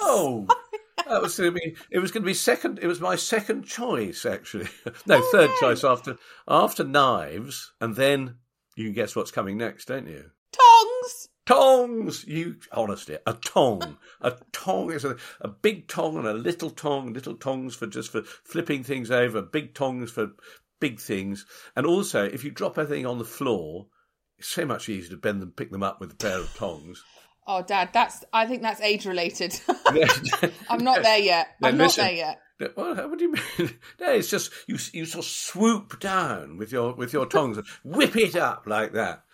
Oh. 0.00 0.46
oh. 0.46 0.46
that 1.08 1.22
was 1.22 1.36
going 1.38 1.54
to 1.54 1.60
be. 1.60 1.76
It 1.90 1.98
was 1.98 2.10
going 2.10 2.22
to 2.22 2.26
be 2.26 2.34
second. 2.34 2.78
It 2.82 2.86
was 2.86 3.00
my 3.00 3.16
second 3.16 3.64
choice, 3.64 4.26
actually. 4.26 4.68
no, 5.06 5.20
oh, 5.22 5.28
third 5.32 5.50
choice 5.60 5.84
after 5.84 6.16
after 6.46 6.84
knives, 6.84 7.72
and 7.80 7.96
then 7.96 8.36
you 8.76 8.84
can 8.84 8.92
guess 8.92 9.16
what's 9.16 9.30
coming 9.30 9.56
next, 9.56 9.86
don't 9.86 10.08
you? 10.08 10.30
Tongs. 10.52 11.28
Tongs! 11.48 12.26
You 12.26 12.56
honestly, 12.72 13.16
a 13.26 13.32
tong, 13.32 13.96
a 14.20 14.34
tong 14.52 14.92
is 14.92 15.06
a, 15.06 15.16
a 15.40 15.48
big 15.48 15.88
tong 15.88 16.18
and 16.18 16.26
a 16.26 16.34
little 16.34 16.68
tong. 16.68 17.14
Little 17.14 17.36
tongs 17.36 17.74
for 17.74 17.86
just 17.86 18.12
for 18.12 18.20
flipping 18.22 18.84
things 18.84 19.10
over. 19.10 19.40
Big 19.40 19.72
tongs 19.72 20.10
for 20.10 20.32
big 20.78 21.00
things. 21.00 21.46
And 21.74 21.86
also, 21.86 22.22
if 22.22 22.44
you 22.44 22.50
drop 22.50 22.76
anything 22.76 23.06
on 23.06 23.16
the 23.16 23.24
floor, 23.24 23.86
it's 24.36 24.48
so 24.48 24.66
much 24.66 24.90
easier 24.90 25.12
to 25.12 25.16
bend 25.16 25.40
them, 25.40 25.52
pick 25.56 25.70
them 25.70 25.82
up 25.82 26.00
with 26.00 26.12
a 26.12 26.16
pair 26.16 26.38
of 26.38 26.54
tongs. 26.54 27.02
Oh, 27.46 27.62
Dad, 27.62 27.90
that's. 27.94 28.24
I 28.30 28.44
think 28.44 28.60
that's 28.60 28.82
age 28.82 29.06
related. 29.06 29.58
I'm 30.68 30.84
not 30.84 31.02
there 31.02 31.18
yet. 31.18 31.48
I'm 31.62 31.78
not 31.78 31.96
there 31.96 32.12
yet. 32.12 32.40
Well, 32.76 33.08
what 33.08 33.18
do 33.18 33.24
you 33.24 33.32
mean? 33.32 33.78
No, 34.00 34.12
it's 34.12 34.30
just 34.30 34.50
you. 34.66 34.78
You 34.92 35.04
sort 35.04 35.24
of 35.24 35.30
swoop 35.30 36.00
down 36.00 36.56
with 36.56 36.72
your 36.72 36.92
with 36.94 37.12
your 37.12 37.26
tongs 37.26 37.56
and 37.56 37.66
whip 37.84 38.16
it 38.16 38.34
up 38.34 38.64
like 38.66 38.92
that. 38.92 39.24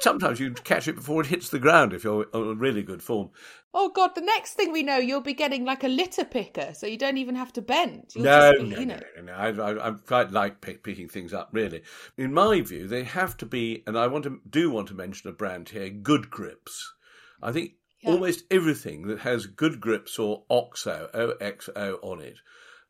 Sometimes 0.00 0.40
you 0.40 0.52
catch 0.52 0.88
it 0.88 0.96
before 0.96 1.20
it 1.20 1.28
hits 1.28 1.48
the 1.48 1.60
ground 1.60 1.92
if 1.92 2.02
you're 2.02 2.26
in 2.34 2.58
really 2.58 2.82
good 2.82 3.02
form. 3.02 3.30
Oh 3.72 3.90
God! 3.90 4.14
The 4.14 4.20
next 4.20 4.54
thing 4.54 4.72
we 4.72 4.82
know, 4.82 4.96
you'll 4.96 5.20
be 5.20 5.34
getting 5.34 5.64
like 5.64 5.84
a 5.84 5.88
litter 5.88 6.24
picker, 6.24 6.72
so 6.74 6.86
you 6.86 6.96
don't 6.96 7.18
even 7.18 7.34
have 7.34 7.52
to 7.52 7.62
bend. 7.62 8.06
You'll 8.14 8.24
no, 8.24 8.52
be, 8.52 8.62
no, 8.64 8.78
you 8.78 8.86
know. 8.86 9.00
no, 9.16 9.22
no, 9.22 9.52
no, 9.52 9.62
I, 9.64 9.70
I, 9.70 9.88
I 9.88 9.90
quite 9.92 10.32
like 10.32 10.60
pick, 10.60 10.82
picking 10.82 11.08
things 11.08 11.32
up. 11.32 11.50
Really, 11.52 11.82
in 12.16 12.32
my 12.32 12.60
view, 12.62 12.88
they 12.88 13.04
have 13.04 13.36
to 13.36 13.46
be, 13.46 13.84
and 13.86 13.96
I 13.96 14.06
want 14.06 14.24
to 14.24 14.40
do 14.48 14.70
want 14.70 14.88
to 14.88 14.94
mention 14.94 15.30
a 15.30 15.32
brand 15.32 15.68
here: 15.68 15.90
Good 15.90 16.30
Grips. 16.30 16.94
I 17.42 17.52
think 17.52 17.72
yeah. 18.06 18.12
almost 18.12 18.44
everything 18.50 19.08
that 19.08 19.20
has 19.20 19.46
good 19.46 19.80
grips 19.80 20.18
or 20.18 20.44
OXO, 20.48 21.10
O-X-O 21.12 21.98
on 22.02 22.20
it, 22.20 22.36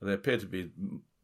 and 0.00 0.10
they 0.10 0.14
appear 0.14 0.38
to 0.38 0.46
be 0.46 0.70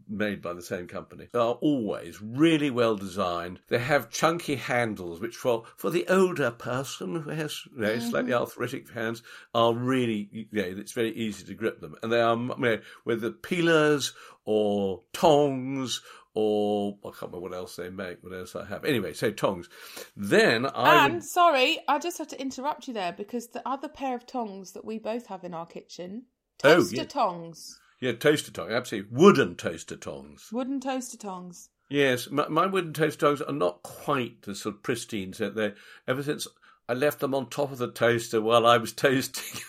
made 0.09 0.43
by 0.43 0.53
the 0.53 0.63
same 0.63 0.87
company, 0.87 1.29
They 1.33 1.39
are 1.39 1.55
always 1.55 2.21
really 2.21 2.71
well 2.71 2.97
designed. 2.97 3.61
They 3.69 3.79
have 3.79 4.11
chunky 4.11 4.57
handles, 4.57 5.21
which 5.21 5.37
for, 5.37 5.65
for 5.77 5.91
the 5.91 6.07
older 6.09 6.51
person 6.51 7.23
who 7.23 7.31
has 7.31 7.65
you 7.75 7.83
know, 7.83 7.89
mm-hmm. 7.89 8.11
slightly 8.11 8.35
arthritic 8.35 8.91
hands 8.91 9.23
are 9.55 9.75
really, 9.75 10.29
you 10.33 10.47
know, 10.53 10.63
it's 10.65 10.93
very 10.93 11.13
easy 11.13 11.45
to 11.45 11.55
grip 11.55 11.81
them. 11.81 11.97
And 12.03 12.13
they 12.13 12.21
are, 12.21 12.37
you 12.37 12.55
know, 12.59 12.81
whether 13.05 13.31
peelers 13.31 14.13
or 14.45 15.03
tongs 15.13 16.03
or 16.35 16.97
I 17.05 17.09
can't 17.09 17.23
remember 17.23 17.41
what 17.41 17.55
else 17.55 17.77
they 17.77 17.91
make. 17.91 18.19
What 18.23 18.33
else 18.35 18.57
I 18.57 18.65
have? 18.65 18.85
Anyway, 18.85 19.13
so 19.13 19.31
tongs. 19.31 19.69
Then 20.17 20.67
I 20.67 21.05
and 21.05 21.15
would, 21.15 21.25
sorry, 21.25 21.79
I 21.89 21.99
just 21.99 22.19
have 22.19 22.29
to 22.29 22.41
interrupt 22.41 22.89
you 22.89 22.95
there 22.95 23.13
because 23.13 23.49
the 23.49 23.67
other 23.69 23.89
pair 23.89 24.15
of 24.15 24.27
tongs 24.27 24.73
that 24.73 24.85
we 24.85 24.99
both 24.99 25.27
have 25.27 25.45
in 25.45 25.55
our 25.55 25.67
kitchen, 25.67 26.25
Oh, 26.65 26.77
toaster 26.77 26.97
yeah. 26.97 27.05
tongs, 27.05 27.79
yeah 28.01 28.13
toaster 28.13 28.51
tongs, 28.53 28.73
absolutely 28.73 29.11
wooden 29.17 29.57
toaster 29.57 29.97
tongs. 29.97 30.49
wooden 30.53 30.81
toaster 30.81 31.17
tongs. 31.19 31.69
Yes, 31.89 32.31
my, 32.31 32.49
my 32.49 32.67
wooden 32.67 32.95
toaster 32.95 33.27
tongs 33.27 33.43
are 33.43 33.53
not 33.53 33.83
quite 33.83 34.43
the 34.43 34.55
sort 34.55 34.77
of 34.77 34.83
pristine 34.83 35.33
set 35.35 35.55
they 35.55 35.75
ever 36.09 36.23
since 36.23 36.47
I 36.89 36.95
left 36.95 37.21
them 37.21 37.35
on 37.35 37.51
top 37.51 37.71
of 37.73 37.79
the 37.79 37.91
toaster 37.91 38.41
while 38.41 38.65
I 38.67 38.79
was 38.79 38.93
toasting. 38.95 39.61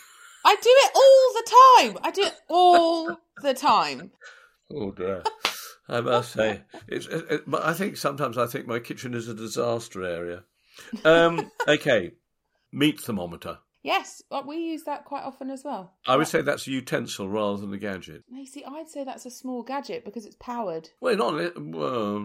I 0.45 0.55
do 0.55 0.69
it 0.69 0.91
all 0.95 1.33
the 1.33 1.93
time. 1.95 2.03
I 2.07 2.11
do 2.11 2.21
it 2.23 2.35
all 2.49 3.17
the 3.41 3.53
time. 3.53 4.11
oh 4.73 4.91
dear. 4.91 5.23
I 5.87 6.01
must 6.01 6.33
say, 6.33 6.63
it's. 6.87 7.07
It, 7.07 7.25
it, 7.29 7.43
but 7.45 7.63
I 7.63 7.73
think 7.73 7.97
sometimes 7.97 8.37
I 8.37 8.47
think 8.47 8.67
my 8.67 8.79
kitchen 8.79 9.13
is 9.13 9.27
a 9.27 9.33
disaster 9.33 10.03
area. 10.03 10.43
Um, 11.03 11.51
okay, 11.67 12.11
meat 12.71 13.01
thermometer. 13.01 13.59
Yes, 13.83 14.23
we 14.47 14.57
use 14.57 14.83
that 14.83 15.03
quite 15.03 15.23
often 15.23 15.49
as 15.49 15.65
well. 15.65 15.93
I 16.07 16.15
would 16.15 16.27
say 16.27 16.41
that's 16.41 16.67
a 16.67 16.71
utensil 16.71 17.27
rather 17.27 17.59
than 17.59 17.73
a 17.73 17.77
gadget. 17.77 18.23
Macy, 18.31 18.63
I'd 18.65 18.87
say 18.87 19.03
that's 19.03 19.25
a 19.25 19.29
small 19.29 19.61
gadget 19.61 20.05
because 20.05 20.25
it's 20.25 20.37
powered. 20.39 20.89
Well, 21.01 21.17
not 21.17 21.61
well. 21.61 22.15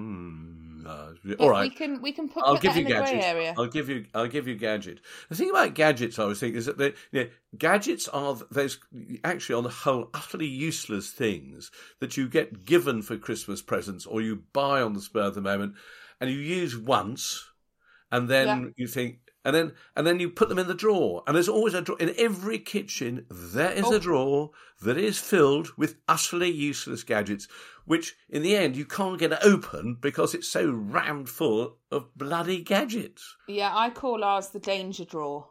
No. 0.88 1.14
But 1.24 1.40
All 1.40 1.50
right. 1.50 1.70
we 1.70 1.76
can 1.76 2.00
we 2.02 2.12
can 2.12 2.28
put, 2.28 2.44
I'll 2.44 2.54
put 2.54 2.62
give 2.62 2.74
that 2.74 2.80
you 2.80 2.86
in 2.86 2.92
the 2.92 2.98
grey 2.98 3.12
gadgets. 3.12 3.26
area. 3.26 3.54
I'll 3.56 3.66
give 3.66 3.88
you. 3.88 4.06
I'll 4.14 4.26
give 4.26 4.48
you 4.48 4.54
gadget. 4.56 5.00
The 5.28 5.34
thing 5.36 5.50
about 5.50 5.74
gadgets, 5.74 6.18
I 6.18 6.24
was 6.24 6.40
thinking, 6.40 6.58
is 6.58 6.66
that 6.66 6.78
they, 6.78 6.94
you 7.12 7.24
know, 7.24 7.28
gadgets 7.56 8.08
are 8.08 8.36
those 8.50 8.78
actually, 9.24 9.54
on 9.56 9.64
the 9.64 9.70
whole, 9.70 10.10
utterly 10.14 10.46
useless 10.46 11.10
things 11.10 11.70
that 12.00 12.16
you 12.16 12.28
get 12.28 12.64
given 12.64 13.02
for 13.02 13.16
Christmas 13.16 13.62
presents 13.62 14.06
or 14.06 14.20
you 14.20 14.44
buy 14.52 14.80
on 14.82 14.94
the 14.94 15.00
spur 15.00 15.22
of 15.22 15.34
the 15.34 15.40
moment, 15.40 15.74
and 16.20 16.30
you 16.30 16.38
use 16.38 16.76
once, 16.76 17.44
and 18.10 18.28
then 18.28 18.46
Yeah. 18.46 18.64
you 18.76 18.86
think. 18.86 19.18
And 19.44 19.54
then, 19.54 19.72
and 19.96 20.06
then 20.06 20.20
you 20.20 20.28
put 20.30 20.48
them 20.48 20.58
in 20.58 20.66
the 20.66 20.74
drawer. 20.74 21.22
And 21.26 21.34
there's 21.34 21.48
always 21.48 21.72
a 21.74 21.80
drawer 21.80 21.98
in 21.98 22.14
every 22.18 22.58
kitchen. 22.58 23.24
There 23.30 23.70
is 23.72 23.84
Oh. 23.84 23.94
a 23.94 24.00
drawer 24.00 24.50
that 24.82 24.98
is 24.98 25.18
filled 25.18 25.68
with 25.76 25.96
utterly 26.08 26.50
useless 26.50 27.02
gadgets, 27.04 27.46
which 27.84 28.16
in 28.28 28.42
the 28.42 28.56
end 28.56 28.76
you 28.76 28.84
can't 28.84 29.18
get 29.18 29.42
open 29.44 29.96
because 30.00 30.34
it's 30.34 30.48
so 30.48 30.70
rammed 30.70 31.28
full 31.28 31.78
of 31.90 32.14
bloody 32.16 32.60
gadgets. 32.62 33.36
Yeah, 33.46 33.70
I 33.74 33.90
call 33.90 34.24
ours 34.24 34.48
the 34.48 34.60
danger 34.60 35.04
drawer. 35.04 35.50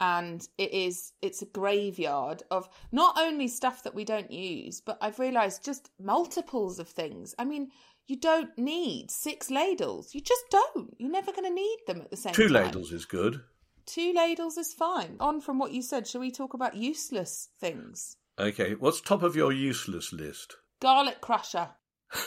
And 0.00 0.46
it 0.58 0.72
is 0.72 1.12
it's 1.22 1.40
a 1.40 1.46
graveyard 1.46 2.42
of 2.50 2.68
not 2.90 3.16
only 3.18 3.46
stuff 3.48 3.84
that 3.84 3.94
we 3.94 4.04
don't 4.04 4.30
use, 4.30 4.80
but 4.80 4.98
I've 5.00 5.18
realised 5.20 5.64
just 5.64 5.90
multiples 6.00 6.78
of 6.78 6.88
things. 6.88 7.34
I 7.38 7.44
mean, 7.44 7.70
you 8.06 8.16
don't 8.16 8.56
need 8.58 9.10
six 9.10 9.50
ladles. 9.50 10.14
You 10.14 10.20
just 10.20 10.44
don't. 10.50 10.94
You're 10.98 11.10
never 11.10 11.32
going 11.32 11.48
to 11.48 11.54
need 11.54 11.78
them 11.86 12.00
at 12.00 12.10
the 12.10 12.16
same 12.16 12.34
Two 12.34 12.48
time. 12.48 12.64
ladles 12.64 12.92
is 12.92 13.04
good. 13.04 13.40
Two 13.86 14.12
ladles 14.14 14.56
is 14.56 14.72
fine. 14.72 15.16
On 15.20 15.40
from 15.40 15.58
what 15.58 15.72
you 15.72 15.82
said, 15.82 16.06
shall 16.06 16.20
we 16.20 16.30
talk 16.30 16.54
about 16.54 16.76
useless 16.76 17.48
things? 17.60 18.16
Okay, 18.38 18.74
what's 18.74 19.00
top 19.00 19.22
of 19.22 19.36
your 19.36 19.52
useless 19.52 20.12
list? 20.12 20.56
Garlic 20.80 21.20
crusher. 21.20 21.68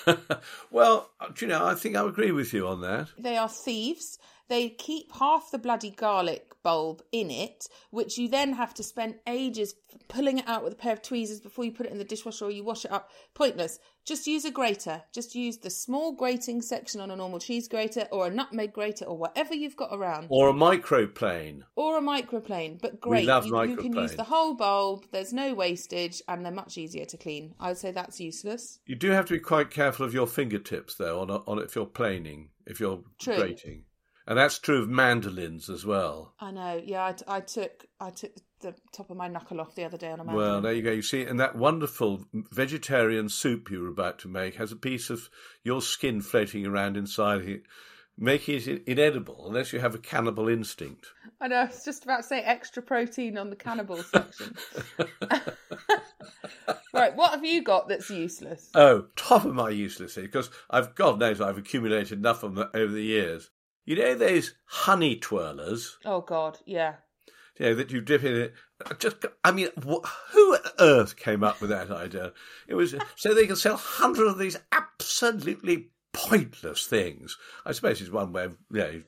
well, 0.72 1.10
uh, 1.20 1.28
do 1.34 1.46
you 1.46 1.48
know, 1.48 1.66
I 1.66 1.76
think 1.76 1.96
I 1.96 2.06
agree 2.08 2.32
with 2.32 2.54
you 2.54 2.68
on 2.68 2.82
that. 2.82 3.10
They 3.18 3.38
are 3.38 3.50
thieves. 3.50 4.18
They 4.50 4.70
keep 4.70 5.12
half 5.14 5.52
the 5.52 5.58
bloody 5.58 5.92
garlic 5.92 6.54
bulb 6.64 7.02
in 7.12 7.32
it, 7.32 7.68
which 7.92 8.18
you 8.18 8.28
then 8.28 8.54
have 8.54 8.74
to 8.74 8.84
spend 8.84 9.16
ages 9.26 9.76
pulling 10.08 10.40
it 10.40 10.48
out 10.48 10.64
with 10.64 10.74
a 10.74 10.76
pair 10.76 10.94
of 10.94 11.02
tweezers 11.02 11.40
before 11.40 11.66
you 11.66 11.72
put 11.72 11.86
it 11.86 11.92
in 11.92 11.98
the 11.98 12.04
dishwasher 12.04 12.46
or 12.46 12.52
you 12.52 12.64
wash 12.64 12.86
it 12.86 12.92
up. 12.92 13.12
Pointless. 13.34 13.80
Just 14.06 14.28
use 14.28 14.46
a 14.46 14.52
grater. 14.52 15.02
Just 15.14 15.36
use 15.36 15.58
the 15.58 15.70
small 15.70 16.14
grating 16.14 16.62
section 16.62 17.02
on 17.02 17.12
a 17.12 17.16
normal 17.16 17.40
cheese 17.40 17.68
grater 17.68 18.08
or 18.12 18.28
a 18.28 18.30
nutmeg 18.30 18.74
grater 18.74 19.06
or 19.06 19.18
whatever 19.18 19.54
you've 19.54 19.76
got 19.76 19.94
around. 19.94 20.28
Or 20.30 20.50
a 20.50 20.54
microplane. 20.54 21.64
Or 21.76 21.98
a 21.98 22.02
microplane, 22.02 22.82
but 22.82 23.02
great. 23.02 23.22
We 23.22 23.28
love 23.28 23.46
you, 23.46 23.64
you 23.64 23.78
can 23.78 23.94
use 23.94 24.16
the 24.16 24.24
whole 24.24 24.54
bulb. 24.54 25.06
There's 25.12 25.34
no 25.34 25.54
wastage, 25.54 26.22
and 26.28 26.46
they're 26.46 26.52
much 26.54 26.78
easier 26.78 27.06
to 27.06 27.18
clean. 27.18 27.54
I 27.60 27.70
would 27.70 27.78
say 27.78 27.92
that's 27.92 28.20
useless. 28.20 28.80
You 28.86 28.96
do 28.96 29.12
have 29.12 29.26
to 29.26 29.34
be 29.34 29.40
quite 29.40 29.72
careful 29.72 30.06
of 30.06 30.14
your 30.14 30.28
fingertips, 30.28 30.96
though, 30.96 31.22
on, 31.22 31.30
on 31.30 31.60
if 31.60 31.76
you're 31.76 31.86
planing, 31.86 32.50
if 32.66 32.80
you're 32.80 33.04
True. 33.20 33.36
grating. 33.36 33.84
And 34.28 34.38
that's 34.38 34.60
true 34.60 34.82
of 34.82 34.90
mandolins 34.90 35.70
as 35.70 35.86
well. 35.86 36.34
I 36.42 36.52
know. 36.52 36.82
Yeah, 36.84 37.14
I, 37.28 37.38
I 37.38 37.40
took 37.40 37.86
I 38.00 38.10
took 38.10 38.34
the 38.60 38.76
top 38.92 39.10
of 39.10 39.16
my 39.16 39.30
knuckle 39.30 39.62
off 39.62 39.74
the 39.76 39.86
other 39.86 39.98
day 39.98 40.12
on 40.12 40.20
a 40.20 40.26
mandolin. 40.26 40.52
Well, 40.52 40.62
there 40.62 40.74
you 40.74 40.82
go. 40.82 40.92
You 40.92 41.02
see, 41.02 41.24
and 41.24 41.40
that 41.40 41.56
wonderful 41.56 42.26
vegetarian 42.34 43.30
soup 43.30 43.72
you 43.72 43.82
were 43.82 43.88
about 43.88 44.20
to 44.20 44.28
make 44.28 44.56
has 44.56 44.74
a 44.74 44.76
piece 44.76 45.10
of 45.10 45.30
your 45.64 45.82
skin 45.82 46.20
floating 46.22 46.66
around 46.66 46.98
inside 46.98 47.44
it, 47.44 47.64
making 48.18 48.56
it 48.56 48.84
inedible 48.86 49.48
unless 49.48 49.72
you 49.72 49.80
have 49.80 49.96
a 49.96 50.00
cannibal 50.00 50.50
instinct. 50.50 51.08
I 51.40 51.48
know. 51.48 51.56
I 51.58 51.66
was 51.66 51.86
just 51.86 52.04
about 52.04 52.18
to 52.18 52.24
say 52.24 52.42
extra 52.42 52.84
protein 52.84 53.38
on 53.38 53.50
the 53.50 53.56
cannibal 53.56 54.04
section. 54.04 54.58
right. 56.94 57.16
What 57.16 57.32
have 57.32 57.46
you 57.46 57.64
got 57.64 57.88
that's 57.88 58.10
useless? 58.10 58.72
Oh, 58.76 59.06
top 59.16 59.46
of 59.46 59.54
my 59.54 59.70
useless 59.70 60.16
thing, 60.16 60.26
because 60.26 60.50
I've 60.70 60.96
God 60.96 61.18
knows 61.18 61.40
I've 61.40 61.58
accumulated 61.58 62.20
enough 62.20 62.44
of 62.44 62.56
them 62.56 62.70
over 62.74 62.92
the 62.92 63.04
years. 63.04 63.52
You 63.88 63.96
know 63.96 64.14
those 64.16 64.54
honey 64.66 65.18
twirlers, 65.20 65.94
Oh 66.06 66.22
God. 66.22 66.60
Yeah. 66.66 66.96
you 67.58 67.66
know, 67.68 67.76
that 67.76 67.90
you 67.92 68.02
dip 68.02 68.24
in 68.24 68.36
it. 68.36 68.54
I 68.86 68.94
Just, 68.94 69.26
I 69.44 69.52
mean, 69.52 69.70
wh- 69.80 70.06
who 70.32 70.54
on 70.56 70.60
earth 70.80 71.16
came 71.16 71.44
up 71.44 71.60
with 71.62 71.70
that 71.72 71.90
idea? 71.90 72.34
It 72.68 72.76
was 72.76 72.94
uh, 72.94 73.00
so 73.16 73.34
they 73.34 73.48
can 73.48 73.56
sell 73.56 73.78
hundreds 73.78 74.30
of 74.32 74.38
these 74.38 74.58
absolutely 74.74 75.90
pointless 76.14 76.86
things. 76.86 77.38
I 77.66 77.72
suppose 77.72 78.02
it's 78.02 78.12
one 78.12 78.34
way 78.34 78.44
of, 78.46 78.58
you 78.72 78.78
know. 78.80 79.02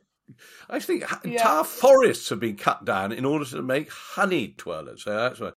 I 0.70 0.80
think 0.80 1.02
Yeah. 1.02 1.18
entire 1.26 1.64
forests 1.66 2.30
have 2.30 2.40
been 2.40 2.56
cut 2.56 2.86
down 2.86 3.12
in 3.12 3.26
order 3.26 3.46
to 3.46 3.62
make 3.62 3.92
honey 3.92 4.56
twirlers. 4.58 5.00
So 5.02 5.12
that's 5.14 5.40
why. 5.40 5.52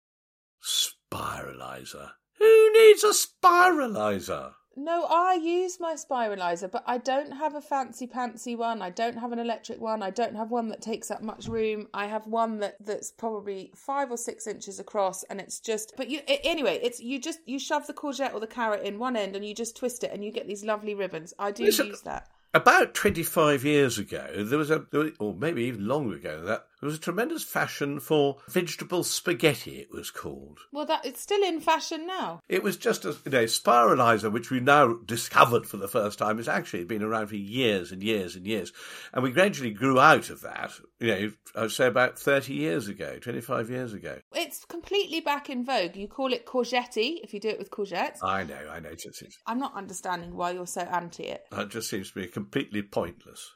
Spiralizer. 0.64 2.12
Who 2.40 2.74
needs 2.74 3.04
a 3.04 3.12
spiralizer? 3.14 4.54
No, 4.76 5.04
I 5.06 5.34
use 5.34 5.80
my 5.82 5.96
spiralizer, 5.96 6.72
but 6.72 6.84
I 6.88 6.98
don't 6.98 7.32
have 7.32 7.56
a 7.56 7.62
fancy 7.62 8.08
pantsy 8.08 8.58
one. 8.58 8.82
I 8.82 8.90
don't 8.90 9.18
have 9.18 9.34
an 9.34 9.40
electric 9.40 9.82
one. 9.82 10.02
I 10.02 10.12
don't 10.12 10.36
have 10.36 10.50
one 10.50 10.70
that 10.70 10.82
takes 10.82 11.12
up 11.12 11.22
much 11.22 11.48
room. 11.48 11.88
I 11.94 12.06
have 12.08 12.26
one 12.26 12.60
that 12.60 12.78
that's 12.80 13.12
probably 13.12 13.72
five 13.76 14.10
or 14.12 14.18
six 14.18 14.48
inches 14.48 14.80
across, 14.80 15.24
and 15.24 15.42
it's 15.42 15.60
just. 15.60 15.94
But 15.98 16.10
you 16.10 16.22
anyway, 16.28 16.80
it's 16.82 17.02
you 17.02 17.20
just 17.20 17.40
you 17.46 17.60
shove 17.60 17.86
the 17.86 17.94
courgette 17.94 18.34
or 18.34 18.40
the 18.40 18.48
carrot 18.48 18.84
in 18.84 18.98
one 18.98 19.18
end, 19.18 19.36
and 19.36 19.46
you 19.46 19.54
just 19.54 19.76
twist 19.76 20.06
it, 20.06 20.12
and 20.14 20.24
you 20.24 20.32
get 20.32 20.48
these 20.48 20.64
lovely 20.64 20.96
ribbons. 20.96 21.34
I 21.38 21.52
do 21.52 21.66
Listen- 21.66 21.88
use 21.88 22.02
that. 22.02 22.28
About 22.54 22.94
25 22.94 23.64
years 23.64 23.98
ago, 23.98 24.28
there 24.40 24.58
was 24.58 24.70
a, 24.72 24.84
or 25.20 25.34
maybe 25.34 25.64
even 25.64 25.88
longer 25.88 26.16
ago 26.18 26.42
that, 26.44 26.66
there 26.82 26.88
was 26.88 26.98
a 26.98 27.02
tremendous 27.02 27.44
fashion 27.44 28.00
for 28.00 28.38
vegetable 28.50 29.04
spaghetti, 29.04 29.78
it 29.78 29.92
was 29.92 30.10
called. 30.10 30.62
Well, 30.72 30.88
that 30.88 31.06
it's 31.06 31.22
still 31.22 31.44
in 31.44 31.62
fashion 31.62 32.08
now. 32.08 32.40
It 32.50 32.64
was 32.64 32.76
just 32.76 33.06
a 33.06 33.16
you 33.24 33.32
know, 33.32 33.44
spiralizer, 33.44 34.32
which 34.32 34.50
we 34.50 34.60
now 34.60 34.96
discovered 35.06 35.68
for 35.68 35.78
the 35.78 35.88
first 35.88 36.18
time, 36.18 36.40
It's 36.40 36.48
actually 36.48 36.86
been 36.86 37.04
around 37.04 37.28
for 37.28 37.36
years 37.36 37.92
and 37.92 38.02
years 38.02 38.36
and 38.36 38.48
years. 38.48 38.74
And 39.14 39.24
we 39.24 39.30
gradually 39.30 39.70
grew 39.70 40.00
out 40.00 40.32
of 40.32 40.42
that, 40.42 40.72
you 41.00 41.08
know, 41.08 41.32
I'd 41.56 41.70
say 41.70 41.86
about 41.86 42.18
30 42.18 42.54
years 42.54 42.88
ago, 42.88 43.20
25 43.20 43.70
years 43.70 43.94
ago. 43.94 44.18
It's 44.34 44.66
completely 44.66 45.22
back 45.22 45.52
in 45.52 45.64
vogue. 45.64 45.96
You 45.96 46.08
call 46.08 46.34
it 46.34 46.48
courgette 46.48 46.98
if 46.98 47.32
you 47.32 47.40
do 47.40 47.50
it 47.50 47.60
with 47.60 47.70
courgettes. 47.70 48.24
I 48.24 48.44
know, 48.44 48.70
I 48.72 48.80
know. 48.80 48.90
It's, 48.90 49.06
it's, 49.06 49.38
I'm 49.46 49.60
not 49.60 49.76
understanding 49.76 50.36
why 50.36 50.52
you're 50.52 50.66
so 50.66 50.82
anti 50.82 51.26
it. 51.26 51.44
it 51.52 51.70
just 51.70 51.92
seems 51.92 52.10
to 52.10 52.22
be 52.22 52.28
completely 52.28 52.82
pointless. 52.82 53.52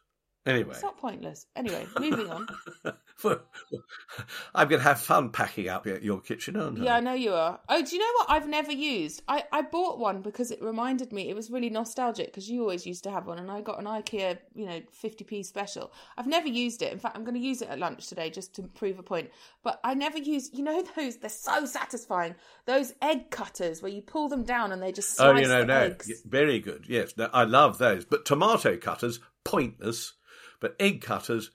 Anyway. 0.45 0.71
It's 0.71 0.83
not 0.83 0.97
pointless. 0.97 1.47
Anyway, 1.55 1.87
moving 1.99 2.29
on. 2.29 2.47
I'm 4.55 4.67
going 4.67 4.79
to 4.81 4.87
have 4.87 4.99
fun 4.99 5.29
packing 5.29 5.67
up 5.69 5.85
your- 5.85 6.19
kitchen, 6.21 6.55
aren't 6.55 6.79
I? 6.79 6.83
Yeah, 6.83 6.95
I 6.95 6.99
know 6.99 7.13
you 7.13 7.33
are. 7.33 7.59
Oh, 7.69 7.81
do 7.83 7.95
you 7.95 7.99
know 8.01 8.11
what 8.17 8.29
I've 8.29 8.47
never 8.47 8.71
used? 8.71 9.21
I, 9.27 9.43
I 9.51 9.61
bought 9.61 9.99
one 9.99 10.21
because 10.21 10.51
it 10.51 10.61
reminded 10.61 11.11
me, 11.11 11.29
it 11.29 11.35
was 11.35 11.49
really 11.51 11.69
nostalgic 11.69 12.27
because 12.27 12.49
you 12.49 12.61
always 12.61 12.85
used 12.85 13.03
to 13.03 13.11
have 13.11 13.27
one 13.27 13.37
and 13.39 13.51
I 13.51 13.61
got 13.61 13.79
an 13.79 13.85
IKEA, 13.85 14.37
you 14.53 14.65
know, 14.65 14.81
50p 15.03 15.45
special. 15.45 15.91
I've 16.17 16.27
never 16.27 16.47
used 16.47 16.81
it. 16.81 16.91
In 16.93 16.99
fact, 16.99 17.15
I'm 17.17 17.23
going 17.23 17.35
to 17.35 17.39
use 17.39 17.61
it 17.61 17.69
at 17.69 17.79
lunch 17.79 18.07
today 18.07 18.29
just 18.29 18.55
to 18.55 18.63
prove 18.63 18.97
a 18.99 19.03
point. 19.03 19.29
But 19.63 19.79
I 19.83 19.93
never 19.93 20.17
use, 20.17 20.49
you 20.53 20.63
know, 20.63 20.83
those, 20.95 21.17
they're 21.17 21.29
so 21.29 21.65
satisfying. 21.65 22.35
Those 22.65 22.93
egg 23.01 23.29
cutters 23.29 23.81
where 23.81 23.91
you 23.91 24.01
pull 24.01 24.29
them 24.29 24.43
down 24.43 24.71
and 24.71 24.81
they 24.81 24.91
just 24.91 25.19
Oh, 25.19 25.31
slice 25.33 25.41
you 25.43 25.47
know, 25.47 25.59
the 25.61 25.65
no, 25.67 25.79
eggs. 25.79 26.11
Very 26.25 26.59
good. 26.59 26.85
Yes, 26.87 27.13
no, 27.17 27.29
I 27.33 27.43
love 27.43 27.77
those. 27.77 28.05
But 28.05 28.25
tomato 28.25 28.77
cutters, 28.77 29.19
pointless. 29.43 30.13
But 30.59 30.75
egg 30.79 31.01
cutters, 31.01 31.51